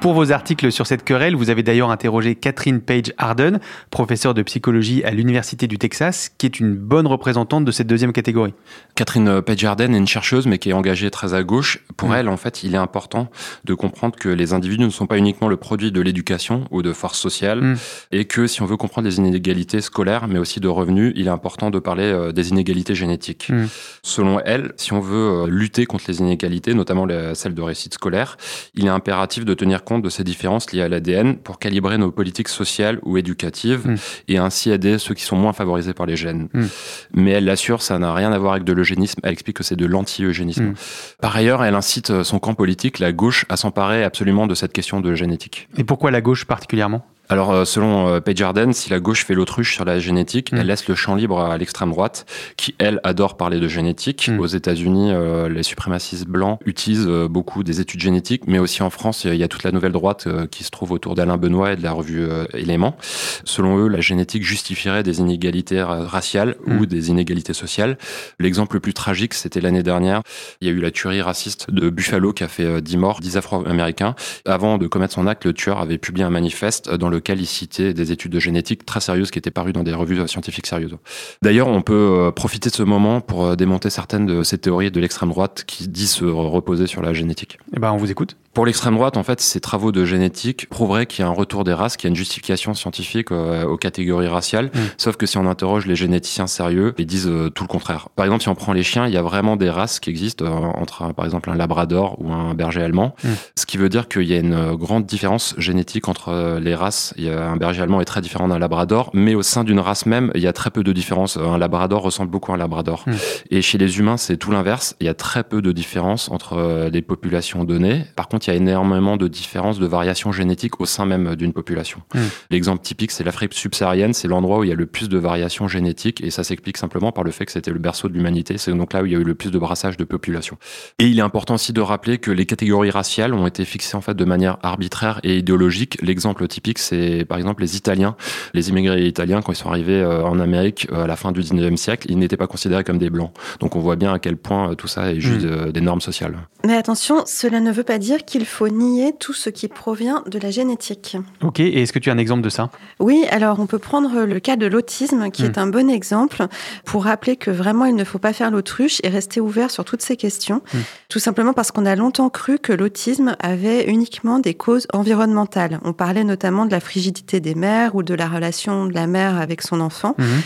Pour 0.00 0.14
vos 0.14 0.32
articles 0.32 0.72
sur 0.72 0.86
cette 0.86 1.04
querelle, 1.04 1.36
vous 1.36 1.50
avez 1.50 1.62
d'ailleurs 1.62 1.90
interrogé 1.90 2.34
Catherine 2.34 2.80
Page 2.80 3.12
Harden, 3.18 3.60
professeure 3.90 4.32
de 4.32 4.40
psychologie 4.40 5.04
à 5.04 5.10
l'Université 5.10 5.66
du 5.66 5.76
Texas, 5.76 6.30
qui 6.38 6.46
est 6.46 6.58
une 6.58 6.74
bonne 6.74 7.06
représentante 7.06 7.66
de 7.66 7.70
cette 7.70 7.86
deuxième 7.86 8.14
catégorie. 8.14 8.54
Catherine 8.94 9.42
Page 9.42 9.62
Harden 9.62 9.92
est 9.92 9.98
une 9.98 10.08
chercheuse, 10.08 10.46
mais 10.46 10.56
qui 10.56 10.70
est 10.70 10.72
engagée 10.72 11.10
très 11.10 11.34
à 11.34 11.42
gauche. 11.42 11.80
Pour 11.98 12.08
mm. 12.08 12.14
elle, 12.14 12.28
en 12.30 12.38
fait, 12.38 12.64
il 12.64 12.74
est 12.74 12.78
important 12.78 13.28
de 13.64 13.74
comprendre 13.74 14.16
que 14.16 14.30
les 14.30 14.54
individus 14.54 14.82
ne 14.82 14.88
sont 14.88 15.06
pas 15.06 15.18
uniquement 15.18 15.48
le 15.48 15.58
produit 15.58 15.92
de 15.92 16.00
l'éducation 16.00 16.64
ou 16.70 16.80
de 16.80 16.94
forces 16.94 17.18
sociales, 17.18 17.60
mm. 17.60 17.76
et 18.12 18.24
que 18.24 18.46
si 18.46 18.62
on 18.62 18.66
veut 18.66 18.78
comprendre 18.78 19.06
les 19.06 19.18
inégalités 19.18 19.82
scolaires, 19.82 20.28
mais 20.28 20.38
aussi 20.38 20.60
de 20.60 20.68
revenus, 20.68 21.12
il 21.14 21.26
est 21.26 21.30
important 21.30 21.68
de 21.68 21.78
parler 21.78 22.04
euh, 22.04 22.32
des 22.32 22.48
inégalités 22.48 22.94
génétiques. 22.94 23.50
Mm. 23.50 23.66
Selon 24.02 24.40
elle, 24.40 24.72
si 24.76 24.94
on 24.94 25.00
veut 25.00 25.42
euh, 25.42 25.46
lutter 25.46 25.84
contre 25.84 26.04
les 26.08 26.20
inégalités, 26.20 26.72
notamment 26.72 27.06
celles 27.34 27.54
de 27.54 27.62
réussite 27.62 27.94
scolaire, 27.94 28.38
il 28.74 28.86
est 28.86 28.90
impératif 28.90 29.44
de 29.44 29.52
tenir 29.52 29.84
compte 29.84 29.89
de 29.98 30.08
ces 30.08 30.24
différences 30.24 30.72
liées 30.72 30.82
à 30.82 30.88
l'ADN 30.88 31.36
pour 31.36 31.58
calibrer 31.58 31.98
nos 31.98 32.10
politiques 32.10 32.48
sociales 32.48 32.98
ou 33.02 33.16
éducatives 33.16 33.86
hmm. 33.86 33.96
et 34.28 34.38
ainsi 34.38 34.70
aider 34.70 34.98
ceux 34.98 35.14
qui 35.14 35.24
sont 35.24 35.36
moins 35.36 35.52
favorisés 35.52 35.94
par 35.94 36.06
les 36.06 36.16
gènes. 36.16 36.48
Hmm. 36.52 36.66
Mais 37.14 37.32
elle 37.32 37.44
l'assure, 37.44 37.82
ça 37.82 37.98
n'a 37.98 38.14
rien 38.14 38.32
à 38.32 38.38
voir 38.38 38.52
avec 38.52 38.64
de 38.64 38.72
l'eugénisme, 38.72 39.20
elle 39.22 39.32
explique 39.32 39.56
que 39.56 39.64
c'est 39.64 39.76
de 39.76 39.86
l'anti-eugénisme. 39.86 40.70
Hmm. 40.70 40.74
Par 41.20 41.36
ailleurs, 41.36 41.64
elle 41.64 41.74
incite 41.74 42.22
son 42.22 42.38
camp 42.38 42.54
politique, 42.54 42.98
la 42.98 43.12
gauche, 43.12 43.44
à 43.48 43.56
s'emparer 43.56 44.04
absolument 44.04 44.46
de 44.46 44.54
cette 44.54 44.72
question 44.72 45.00
de 45.00 45.14
génétique. 45.14 45.68
Et 45.76 45.84
pourquoi 45.84 46.10
la 46.10 46.20
gauche 46.20 46.44
particulièrement? 46.44 47.04
Alors, 47.30 47.52
euh, 47.52 47.64
selon 47.64 48.08
euh, 48.08 48.20
Page 48.20 48.42
Arden, 48.42 48.72
si 48.72 48.90
la 48.90 48.98
gauche 48.98 49.24
fait 49.24 49.34
l'autruche 49.34 49.72
sur 49.72 49.84
la 49.84 50.00
génétique, 50.00 50.50
mm. 50.50 50.56
elle 50.56 50.66
laisse 50.66 50.88
le 50.88 50.96
champ 50.96 51.14
libre 51.14 51.40
à 51.40 51.56
l'extrême 51.56 51.90
droite, 51.90 52.26
qui, 52.56 52.74
elle, 52.78 52.98
adore 53.04 53.36
parler 53.36 53.60
de 53.60 53.68
génétique. 53.68 54.28
Mm. 54.28 54.40
Aux 54.40 54.46
États-Unis, 54.46 55.12
euh, 55.12 55.48
les 55.48 55.62
suprémacistes 55.62 56.26
blancs 56.26 56.58
utilisent 56.66 57.06
beaucoup 57.06 57.62
des 57.62 57.80
études 57.80 58.00
génétiques, 58.00 58.48
mais 58.48 58.58
aussi 58.58 58.82
en 58.82 58.90
France, 58.90 59.26
il 59.26 59.36
y 59.36 59.44
a 59.44 59.48
toute 59.48 59.62
la 59.62 59.70
nouvelle 59.70 59.92
droite 59.92 60.26
qui 60.50 60.64
se 60.64 60.70
trouve 60.70 60.90
autour 60.90 61.14
d'Alain 61.14 61.36
Benoît 61.36 61.72
et 61.72 61.76
de 61.76 61.84
la 61.84 61.92
revue 61.92 62.26
Éléments. 62.52 62.96
Selon 63.44 63.78
eux, 63.78 63.86
la 63.86 64.00
génétique 64.00 64.42
justifierait 64.42 65.04
des 65.04 65.20
inégalités 65.20 65.82
raciales 65.82 66.56
mm. 66.66 66.78
ou 66.78 66.86
des 66.86 67.10
inégalités 67.10 67.54
sociales. 67.54 67.96
L'exemple 68.40 68.76
le 68.76 68.80
plus 68.80 68.94
tragique, 68.94 69.34
c'était 69.34 69.60
l'année 69.60 69.84
dernière. 69.84 70.22
Il 70.60 70.66
y 70.66 70.70
a 70.70 70.74
eu 70.74 70.80
la 70.80 70.90
tuerie 70.90 71.22
raciste 71.22 71.70
de 71.70 71.90
Buffalo 71.90 72.32
qui 72.32 72.42
a 72.42 72.48
fait 72.48 72.82
10 72.82 72.96
morts, 72.96 73.20
10 73.20 73.36
Afro-Américains. 73.36 74.16
Avant 74.46 74.78
de 74.78 74.88
commettre 74.88 75.14
son 75.14 75.28
acte, 75.28 75.44
le 75.44 75.52
tueur 75.52 75.80
avait 75.80 75.98
publié 75.98 76.24
un 76.24 76.30
manifeste 76.30 76.92
dans 76.92 77.08
le 77.08 77.19
citait 77.44 77.94
des 77.94 78.12
études 78.12 78.32
de 78.32 78.40
génétique 78.40 78.84
très 78.84 79.00
sérieuses 79.00 79.30
qui 79.30 79.38
étaient 79.38 79.50
parues 79.50 79.72
dans 79.72 79.82
des 79.82 79.94
revues 79.94 80.26
scientifiques 80.28 80.66
sérieuses. 80.66 80.96
D'ailleurs, 81.42 81.68
on 81.68 81.82
peut 81.82 81.94
euh, 81.94 82.30
profiter 82.30 82.70
de 82.70 82.74
ce 82.74 82.82
moment 82.82 83.20
pour 83.20 83.44
euh, 83.44 83.56
démonter 83.56 83.90
certaines 83.90 84.26
de 84.26 84.42
ces 84.42 84.58
théories 84.58 84.90
de 84.90 85.00
l'extrême 85.00 85.30
droite 85.30 85.64
qui 85.66 85.88
disent 85.88 86.12
se 86.12 86.24
reposer 86.24 86.86
sur 86.86 87.02
la 87.02 87.12
génétique. 87.12 87.58
Eh 87.76 87.80
ben, 87.80 87.92
on 87.92 87.96
vous 87.96 88.10
écoute. 88.10 88.36
Pour 88.54 88.66
l'extrême 88.66 88.94
droite, 88.94 89.16
en 89.16 89.22
fait, 89.22 89.40
ces 89.40 89.60
travaux 89.60 89.92
de 89.92 90.04
génétique 90.04 90.68
prouveraient 90.68 91.06
qu'il 91.06 91.24
y 91.24 91.26
a 91.26 91.30
un 91.30 91.34
retour 91.34 91.64
des 91.64 91.72
races, 91.72 91.96
qu'il 91.96 92.08
y 92.08 92.08
a 92.08 92.10
une 92.10 92.16
justification 92.16 92.74
scientifique 92.74 93.30
euh, 93.30 93.64
aux 93.64 93.76
catégories 93.76 94.28
raciales. 94.28 94.66
Mm. 94.66 94.78
Sauf 94.98 95.16
que 95.16 95.26
si 95.26 95.38
on 95.38 95.46
interroge 95.46 95.86
les 95.86 95.96
généticiens 95.96 96.46
sérieux, 96.46 96.94
ils 96.98 97.06
disent 97.06 97.30
tout 97.54 97.64
le 97.64 97.68
contraire. 97.68 98.08
Par 98.16 98.24
exemple, 98.24 98.42
si 98.42 98.48
on 98.48 98.54
prend 98.54 98.72
les 98.72 98.82
chiens, 98.82 99.06
il 99.06 99.14
y 99.14 99.16
a 99.16 99.22
vraiment 99.22 99.56
des 99.56 99.70
races 99.70 100.00
qui 100.00 100.10
existent 100.10 100.44
entre, 100.46 101.12
par 101.12 101.24
exemple, 101.24 101.50
un 101.50 101.54
labrador 101.54 102.16
ou 102.20 102.32
un 102.32 102.54
berger 102.54 102.82
allemand. 102.82 103.14
Mm. 103.22 103.28
Ce 103.56 103.66
qui 103.66 103.76
veut 103.76 103.88
dire 103.88 104.08
qu'il 104.08 104.24
y 104.24 104.34
a 104.34 104.38
une 104.38 104.74
grande 104.74 105.06
différence 105.06 105.54
génétique 105.58 106.08
entre 106.08 106.58
les 106.60 106.74
races 106.74 106.90
il 107.16 107.24
y 107.24 107.30
a 107.30 107.50
un 107.50 107.56
berger 107.56 107.82
allemand 107.82 108.00
est 108.00 108.04
très 108.04 108.20
différent 108.20 108.48
d'un 108.48 108.58
labrador, 108.58 109.10
mais 109.14 109.34
au 109.34 109.42
sein 109.42 109.64
d'une 109.64 109.80
race 109.80 110.06
même, 110.06 110.30
il 110.34 110.40
y 110.40 110.46
a 110.46 110.52
très 110.52 110.70
peu 110.70 110.82
de 110.82 110.92
différence. 110.92 111.36
Un 111.36 111.58
labrador 111.58 112.02
ressemble 112.02 112.30
beaucoup 112.30 112.52
à 112.52 112.54
un 112.54 112.58
labrador. 112.58 113.04
Hmm. 113.06 113.14
Et 113.50 113.62
chez 113.62 113.78
les 113.78 113.98
humains, 113.98 114.16
c'est 114.16 114.36
tout 114.36 114.50
l'inverse. 114.50 114.96
Il 115.00 115.06
y 115.06 115.08
a 115.08 115.14
très 115.14 115.44
peu 115.44 115.62
de 115.62 115.72
différence 115.72 116.30
entre 116.30 116.54
euh, 116.54 116.90
les 116.90 117.02
populations 117.02 117.64
données. 117.64 118.04
Par 118.16 118.28
contre, 118.28 118.39
il 118.46 118.50
y 118.50 118.52
a 118.52 118.56
énormément 118.56 119.16
de 119.16 119.28
différences, 119.28 119.78
de 119.78 119.86
variations 119.86 120.32
génétiques 120.32 120.80
au 120.80 120.86
sein 120.86 121.06
même 121.06 121.36
d'une 121.36 121.52
population. 121.52 122.02
Hmm. 122.14 122.20
L'exemple 122.50 122.82
typique, 122.82 123.10
c'est 123.10 123.24
l'Afrique 123.24 123.54
subsaharienne. 123.54 124.14
C'est 124.14 124.28
l'endroit 124.28 124.58
où 124.58 124.64
il 124.64 124.70
y 124.70 124.72
a 124.72 124.76
le 124.76 124.86
plus 124.86 125.08
de 125.08 125.18
variations 125.18 125.68
génétiques 125.68 126.22
et 126.22 126.30
ça 126.30 126.44
s'explique 126.44 126.76
simplement 126.76 127.12
par 127.12 127.24
le 127.24 127.30
fait 127.30 127.46
que 127.46 127.52
c'était 127.52 127.70
le 127.70 127.78
berceau 127.78 128.08
de 128.08 128.14
l'humanité. 128.14 128.58
C'est 128.58 128.72
donc 128.72 128.92
là 128.92 129.02
où 129.02 129.06
il 129.06 129.12
y 129.12 129.16
a 129.16 129.18
eu 129.18 129.24
le 129.24 129.34
plus 129.34 129.50
de 129.50 129.58
brassage 129.58 129.96
de 129.96 130.04
population. 130.04 130.56
Et 130.98 131.06
il 131.06 131.18
est 131.18 131.22
important 131.22 131.54
aussi 131.54 131.72
de 131.72 131.80
rappeler 131.80 132.18
que 132.18 132.30
les 132.30 132.46
catégories 132.46 132.90
raciales 132.90 133.34
ont 133.34 133.46
été 133.46 133.64
fixées 133.64 133.96
en 133.96 134.00
fait 134.00 134.14
de 134.14 134.24
manière 134.24 134.58
arbitraire 134.62 135.20
et 135.22 135.38
idéologique. 135.38 135.98
L'exemple 136.02 136.46
typique, 136.48 136.78
c'est 136.78 137.24
par 137.24 137.38
exemple 137.38 137.62
les 137.62 137.76
Italiens, 137.76 138.16
les 138.54 138.68
immigrés 138.68 139.06
italiens 139.06 139.42
quand 139.42 139.52
ils 139.52 139.56
sont 139.56 139.68
arrivés 139.68 140.00
euh, 140.00 140.24
en 140.24 140.40
Amérique 140.40 140.88
euh, 140.92 141.04
à 141.04 141.06
la 141.06 141.16
fin 141.16 141.32
du 141.32 141.40
19e 141.40 141.76
siècle, 141.76 142.06
ils 142.10 142.18
n'étaient 142.18 142.36
pas 142.36 142.46
considérés 142.46 142.84
comme 142.84 142.98
des 142.98 143.10
blancs. 143.10 143.32
Donc 143.60 143.76
on 143.76 143.80
voit 143.80 143.96
bien 143.96 144.12
à 144.12 144.18
quel 144.18 144.36
point 144.36 144.70
euh, 144.70 144.74
tout 144.74 144.88
ça 144.88 145.12
est 145.12 145.20
juste 145.20 145.46
hmm. 145.46 145.72
des 145.72 145.80
normes 145.80 146.00
sociales. 146.00 146.36
Mais 146.64 146.74
attention, 146.74 147.22
cela 147.26 147.60
ne 147.60 147.72
veut 147.72 147.84
pas 147.84 147.98
dire 147.98 148.24
qu'il 148.30 148.46
faut 148.46 148.68
nier 148.68 149.12
tout 149.18 149.32
ce 149.32 149.50
qui 149.50 149.66
provient 149.66 150.22
de 150.26 150.38
la 150.38 150.52
génétique. 150.52 151.16
Ok, 151.42 151.58
et 151.58 151.82
est-ce 151.82 151.92
que 151.92 151.98
tu 151.98 152.10
as 152.10 152.12
un 152.12 152.18
exemple 152.18 152.42
de 152.42 152.48
ça? 152.48 152.70
Oui, 153.00 153.24
alors 153.28 153.58
on 153.58 153.66
peut 153.66 153.80
prendre 153.80 154.22
le 154.22 154.38
cas 154.38 154.54
de 154.54 154.66
l'autisme 154.66 155.30
qui 155.32 155.42
est 155.42 155.56
hmm. 155.56 155.60
un 155.60 155.66
bon 155.66 155.90
exemple 155.90 156.46
pour 156.84 157.04
rappeler 157.04 157.34
que 157.34 157.50
vraiment 157.50 157.86
il 157.86 157.96
ne 157.96 158.04
faut 158.04 158.20
pas 158.20 158.32
faire 158.32 158.52
l'autruche 158.52 159.00
et 159.02 159.08
rester 159.08 159.40
ouvert 159.40 159.72
sur 159.72 159.84
toutes 159.84 160.02
ces 160.02 160.16
questions. 160.16 160.62
Hmm. 160.72 160.78
Tout 161.08 161.18
simplement 161.18 161.52
parce 161.52 161.72
qu'on 161.72 161.86
a 161.86 161.96
longtemps 161.96 162.30
cru 162.30 162.60
que 162.60 162.72
l'autisme 162.72 163.34
avait 163.40 163.86
uniquement 163.86 164.38
des 164.38 164.54
causes 164.54 164.86
environnementales. 164.92 165.80
On 165.84 165.92
parlait 165.92 166.22
notamment 166.22 166.66
de 166.66 166.70
la 166.70 166.80
frigidité 166.80 167.40
des 167.40 167.56
mères 167.56 167.96
ou 167.96 168.04
de 168.04 168.14
la 168.14 168.28
relation 168.28 168.86
de 168.86 168.94
la 168.94 169.08
mère 169.08 169.40
avec 169.40 169.60
son 169.60 169.80
enfant. 169.80 170.14
Mhm. 170.18 170.42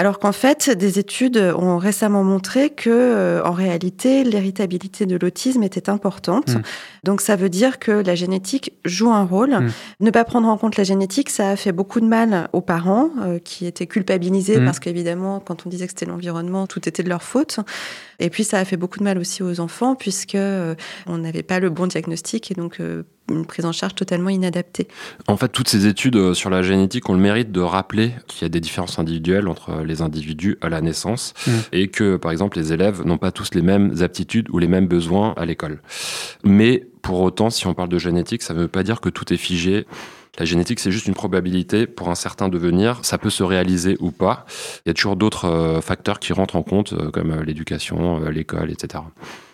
Alors 0.00 0.18
qu'en 0.18 0.32
fait, 0.32 0.70
des 0.70 0.98
études 0.98 1.36
ont 1.36 1.76
récemment 1.76 2.24
montré 2.24 2.70
que, 2.70 2.88
euh, 2.88 3.42
en 3.44 3.52
réalité, 3.52 4.24
l'héritabilité 4.24 5.04
de 5.04 5.18
l'autisme 5.18 5.62
était 5.62 5.90
importante. 5.90 6.54
Mhm. 6.54 6.62
Donc, 7.04 7.20
ça 7.20 7.36
veut 7.36 7.50
dire 7.50 7.78
que 7.78 7.90
la 7.90 8.14
génétique 8.14 8.72
joue 8.86 9.10
un 9.10 9.24
rôle. 9.24 9.50
Mhm. 9.50 9.70
Ne 10.00 10.10
pas 10.10 10.24
prendre 10.24 10.48
en 10.48 10.56
compte 10.56 10.78
la 10.78 10.84
génétique, 10.84 11.28
ça 11.28 11.50
a 11.50 11.56
fait 11.56 11.72
beaucoup 11.72 12.00
de 12.00 12.06
mal 12.06 12.48
aux 12.54 12.62
parents 12.62 13.10
euh, 13.20 13.38
qui 13.40 13.66
étaient 13.66 13.86
culpabilisés 13.86 14.58
parce 14.64 14.78
qu'évidemment, 14.78 15.38
quand 15.38 15.66
on 15.66 15.68
disait 15.68 15.84
que 15.84 15.92
c'était 15.92 16.06
l'environnement, 16.06 16.66
tout 16.66 16.88
était 16.88 17.02
de 17.02 17.10
leur 17.10 17.22
faute. 17.22 17.60
Et 18.20 18.30
puis 18.30 18.44
ça 18.44 18.58
a 18.58 18.64
fait 18.64 18.76
beaucoup 18.76 18.98
de 19.00 19.04
mal 19.04 19.18
aussi 19.18 19.42
aux 19.42 19.60
enfants 19.60 19.96
puisque 19.96 20.34
euh, 20.34 20.74
on 21.06 21.18
n'avait 21.18 21.42
pas 21.42 21.58
le 21.58 21.70
bon 21.70 21.86
diagnostic 21.86 22.50
et 22.50 22.54
donc 22.54 22.80
euh, 22.80 23.02
une 23.30 23.46
prise 23.46 23.64
en 23.64 23.72
charge 23.72 23.94
totalement 23.94 24.30
inadaptée. 24.30 24.88
En 25.26 25.36
fait, 25.36 25.48
toutes 25.48 25.68
ces 25.68 25.86
études 25.86 26.16
euh, 26.16 26.34
sur 26.34 26.50
la 26.50 26.62
génétique 26.62 27.08
ont 27.08 27.14
le 27.14 27.20
mérite 27.20 27.52
de 27.52 27.60
rappeler 27.60 28.12
qu'il 28.26 28.42
y 28.42 28.44
a 28.44 28.48
des 28.48 28.60
différences 28.60 28.98
individuelles 28.98 29.48
entre 29.48 29.82
les 29.82 30.02
individus 30.02 30.58
à 30.60 30.68
la 30.68 30.80
naissance 30.80 31.34
mmh. 31.46 31.50
et 31.72 31.88
que, 31.88 32.16
par 32.16 32.32
exemple, 32.32 32.58
les 32.58 32.72
élèves 32.72 33.04
n'ont 33.04 33.18
pas 33.18 33.32
tous 33.32 33.54
les 33.54 33.62
mêmes 33.62 33.94
aptitudes 34.00 34.48
ou 34.50 34.58
les 34.58 34.68
mêmes 34.68 34.86
besoins 34.86 35.34
à 35.36 35.46
l'école. 35.46 35.80
Mais 36.44 36.86
pour 37.02 37.20
autant, 37.20 37.50
si 37.50 37.66
on 37.66 37.74
parle 37.74 37.88
de 37.88 37.98
génétique, 37.98 38.42
ça 38.42 38.54
ne 38.54 38.60
veut 38.60 38.68
pas 38.68 38.82
dire 38.82 39.00
que 39.00 39.08
tout 39.08 39.32
est 39.32 39.38
figé. 39.38 39.86
La 40.38 40.44
génétique, 40.44 40.80
c'est 40.80 40.92
juste 40.92 41.06
une 41.06 41.14
probabilité 41.14 41.86
pour 41.86 42.08
un 42.08 42.14
certain 42.14 42.48
devenir. 42.48 43.00
Ça 43.02 43.18
peut 43.18 43.30
se 43.30 43.42
réaliser 43.42 43.96
ou 44.00 44.10
pas. 44.10 44.46
Il 44.86 44.88
y 44.88 44.90
a 44.90 44.94
toujours 44.94 45.16
d'autres 45.16 45.46
euh, 45.46 45.80
facteurs 45.80 46.20
qui 46.20 46.32
rentrent 46.32 46.56
en 46.56 46.62
compte, 46.62 46.92
euh, 46.92 47.10
comme 47.10 47.32
euh, 47.32 47.44
l'éducation, 47.44 48.20
l'école, 48.30 48.70
etc. 48.70 49.02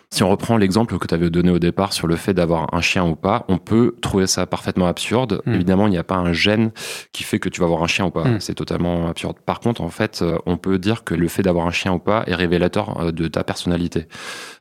Si 0.09 0.23
on 0.23 0.29
reprend 0.29 0.55
l'exemple 0.55 0.97
que 0.97 1.05
tu 1.05 1.13
avais 1.13 1.29
donné 1.29 1.51
au 1.51 1.59
départ 1.59 1.91
sur 1.91 2.07
le 2.07 2.15
fait 2.15 2.33
d'avoir 2.33 2.73
un 2.73 2.79
chien 2.79 3.05
ou 3.05 3.15
pas, 3.15 3.43
on 3.49 3.57
peut 3.57 3.95
trouver 4.01 4.25
ça 4.25 4.45
parfaitement 4.45 4.87
absurde. 4.87 5.41
Mm. 5.45 5.53
Évidemment, 5.53 5.87
il 5.87 5.91
n'y 5.91 5.97
a 5.97 6.03
pas 6.03 6.15
un 6.15 6.31
gène 6.31 6.71
qui 7.11 7.23
fait 7.23 7.39
que 7.39 7.49
tu 7.49 7.59
vas 7.59 7.65
avoir 7.65 7.83
un 7.83 7.87
chien 7.87 8.05
ou 8.05 8.11
pas. 8.11 8.23
Mm. 8.23 8.39
C'est 8.39 8.55
totalement 8.55 9.09
absurde. 9.09 9.35
Par 9.45 9.59
contre, 9.59 9.81
en 9.81 9.89
fait, 9.89 10.21
euh, 10.21 10.37
on 10.45 10.55
peut 10.55 10.79
dire 10.79 11.03
que 11.03 11.13
le 11.13 11.27
fait 11.27 11.43
d'avoir 11.43 11.67
un 11.67 11.71
chien 11.71 11.91
ou 11.91 11.99
pas 11.99 12.23
est 12.25 12.35
révélateur 12.35 13.01
euh, 13.01 13.11
de 13.11 13.27
ta 13.27 13.43
personnalité. 13.43 14.07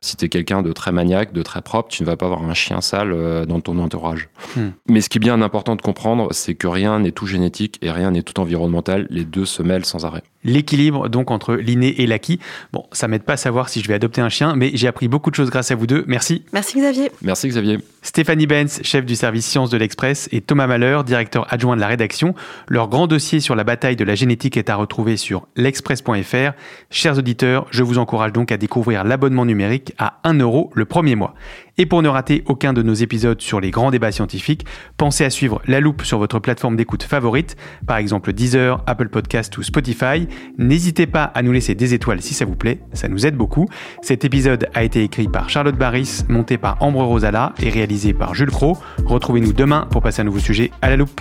Si 0.00 0.16
tu 0.16 0.24
es 0.24 0.28
quelqu'un 0.28 0.62
de 0.62 0.72
très 0.72 0.90
maniaque, 0.90 1.32
de 1.32 1.42
très 1.42 1.62
propre, 1.62 1.90
tu 1.90 2.02
ne 2.02 2.06
vas 2.06 2.16
pas 2.16 2.26
avoir 2.26 2.42
un 2.42 2.54
chien 2.54 2.80
sale 2.80 3.12
euh, 3.12 3.46
dans 3.46 3.61
ton 3.61 3.78
entourage. 3.78 4.28
Mm. 4.56 4.61
Mais 4.88 5.00
ce 5.00 5.09
qui 5.09 5.18
est 5.18 5.20
bien 5.20 5.40
important 5.42 5.76
de 5.76 5.82
comprendre, 5.82 6.28
c'est 6.32 6.56
que 6.56 6.66
rien 6.66 6.98
n'est 6.98 7.12
tout 7.12 7.26
génétique 7.26 7.78
et 7.82 7.92
rien 7.92 8.11
n'est 8.11 8.22
tout 8.22 8.40
environnemental. 8.40 9.06
Les 9.11 9.24
deux 9.24 9.44
se 9.44 9.62
mêlent 9.62 9.85
sans 9.85 10.04
arrêt. 10.04 10.24
L'équilibre 10.42 11.09
donc 11.09 11.30
entre 11.30 11.54
l'inné 11.54 12.00
et 12.00 12.06
l'acquis. 12.06 12.38
Bon, 12.72 12.85
ça 12.92 13.09
m'aide 13.09 13.22
pas 13.22 13.35
à 13.35 13.37
savoir 13.37 13.68
si 13.68 13.80
je 13.80 13.88
vais 13.88 13.94
adopter 13.94 14.20
un 14.20 14.28
chien, 14.28 14.54
mais 14.54 14.70
j'ai 14.74 14.87
appris 14.87 15.09
beaucoup 15.09 15.30
de 15.37 15.44
choses 15.44 15.51
grâce 15.51 15.70
à 15.70 15.75
vous 15.75 15.87
deux. 15.87 16.05
Merci. 16.07 16.42
Merci 16.53 16.79
Xavier. 16.79 17.11
Merci 17.22 17.49
Xavier. 17.49 17.79
Stéphanie 18.03 18.46
Benz, 18.46 18.81
chef 18.83 19.05
du 19.05 19.16
service 19.16 19.44
sciences 19.44 19.68
de 19.68 19.77
l'Express, 19.77 20.29
et 20.33 20.40
Thomas 20.40 20.66
Malheur, 20.66 21.05
directeur 21.05 21.53
adjoint 21.53 21.77
de 21.77 21.81
la 21.81 21.88
rédaction. 21.88 22.35
Leur 22.68 22.88
grand 22.88 23.07
dossier 23.07 23.40
sur 23.40 23.55
la 23.55 23.64
bataille 23.64 23.96
de 23.96 24.05
la 24.05 24.14
génétique 24.14 24.57
est 24.57 24.70
à 24.70 24.77
retrouver 24.77 25.16
sur 25.16 25.46
l'express.fr. 25.57 26.53
Chers 26.90 27.18
auditeurs, 27.18 27.66
je 27.70 27.83
vous 27.83 27.99
encourage 27.99 28.33
donc 28.33 28.51
à 28.53 28.57
découvrir 28.57 29.05
l'abonnement 29.05 29.44
numérique 29.44 29.92
à 29.99 30.20
1 30.25 30.35
euro 30.38 30.70
le 30.75 30.85
premier 30.85 31.16
mois. 31.16 31.35
Et 31.79 31.87
pour 31.87 32.03
ne 32.03 32.09
rater 32.09 32.43
aucun 32.47 32.73
de 32.73 32.83
nos 32.83 32.95
épisodes 32.95 33.41
sur 33.41 33.61
les 33.61 33.71
grands 33.71 33.91
débats 33.91 34.12
scientifiques, 34.12 34.65
pensez 34.97 35.25
à 35.25 35.31
suivre 35.31 35.61
La 35.67 35.81
Loupe 35.81 36.03
sur 36.03 36.19
votre 36.19 36.39
plateforme 36.39 36.77
d'écoute 36.77 37.03
favorite, 37.03 37.57
par 37.87 37.99
exemple 37.99 38.33
Deezer, 38.33 38.83
Apple 38.87 39.09
Podcast 39.09 39.57
ou 39.59 39.62
Spotify. 39.62 40.27
N'hésitez 40.57 41.07
pas 41.07 41.25
à 41.25 41.43
nous 41.43 41.53
laisser 41.53 41.75
des 41.75 41.93
étoiles 41.93 42.23
si 42.23 42.35
ça 42.35 42.47
vous 42.47 42.57
plaît, 42.57 42.81
ça 42.93 43.09
nous 43.09 43.27
aide 43.27 43.37
beaucoup. 43.37 43.67
Cet 44.01 44.25
épisode 44.25 44.69
a 44.75 44.85
été 44.85 45.03
écrit 45.03 45.29
par 45.29 45.51
Charlotte 45.51 45.77
Barris, 45.77 46.23
monté 46.29 46.57
par 46.57 46.83
Ambre 46.83 47.03
Rosala 47.03 47.53
et 47.62 47.69
réalisé 47.69 48.15
par 48.15 48.35
Jules 48.35 48.51
Cro. 48.51 48.79
Retrouvez-nous 49.05 49.53
demain 49.53 49.87
pour 49.91 50.03
passer 50.03 50.23
un 50.23 50.25
nouveau 50.25 50.39
sujet 50.39 50.71
à 50.81 50.89
La 50.89 50.97
Loupe. 50.97 51.21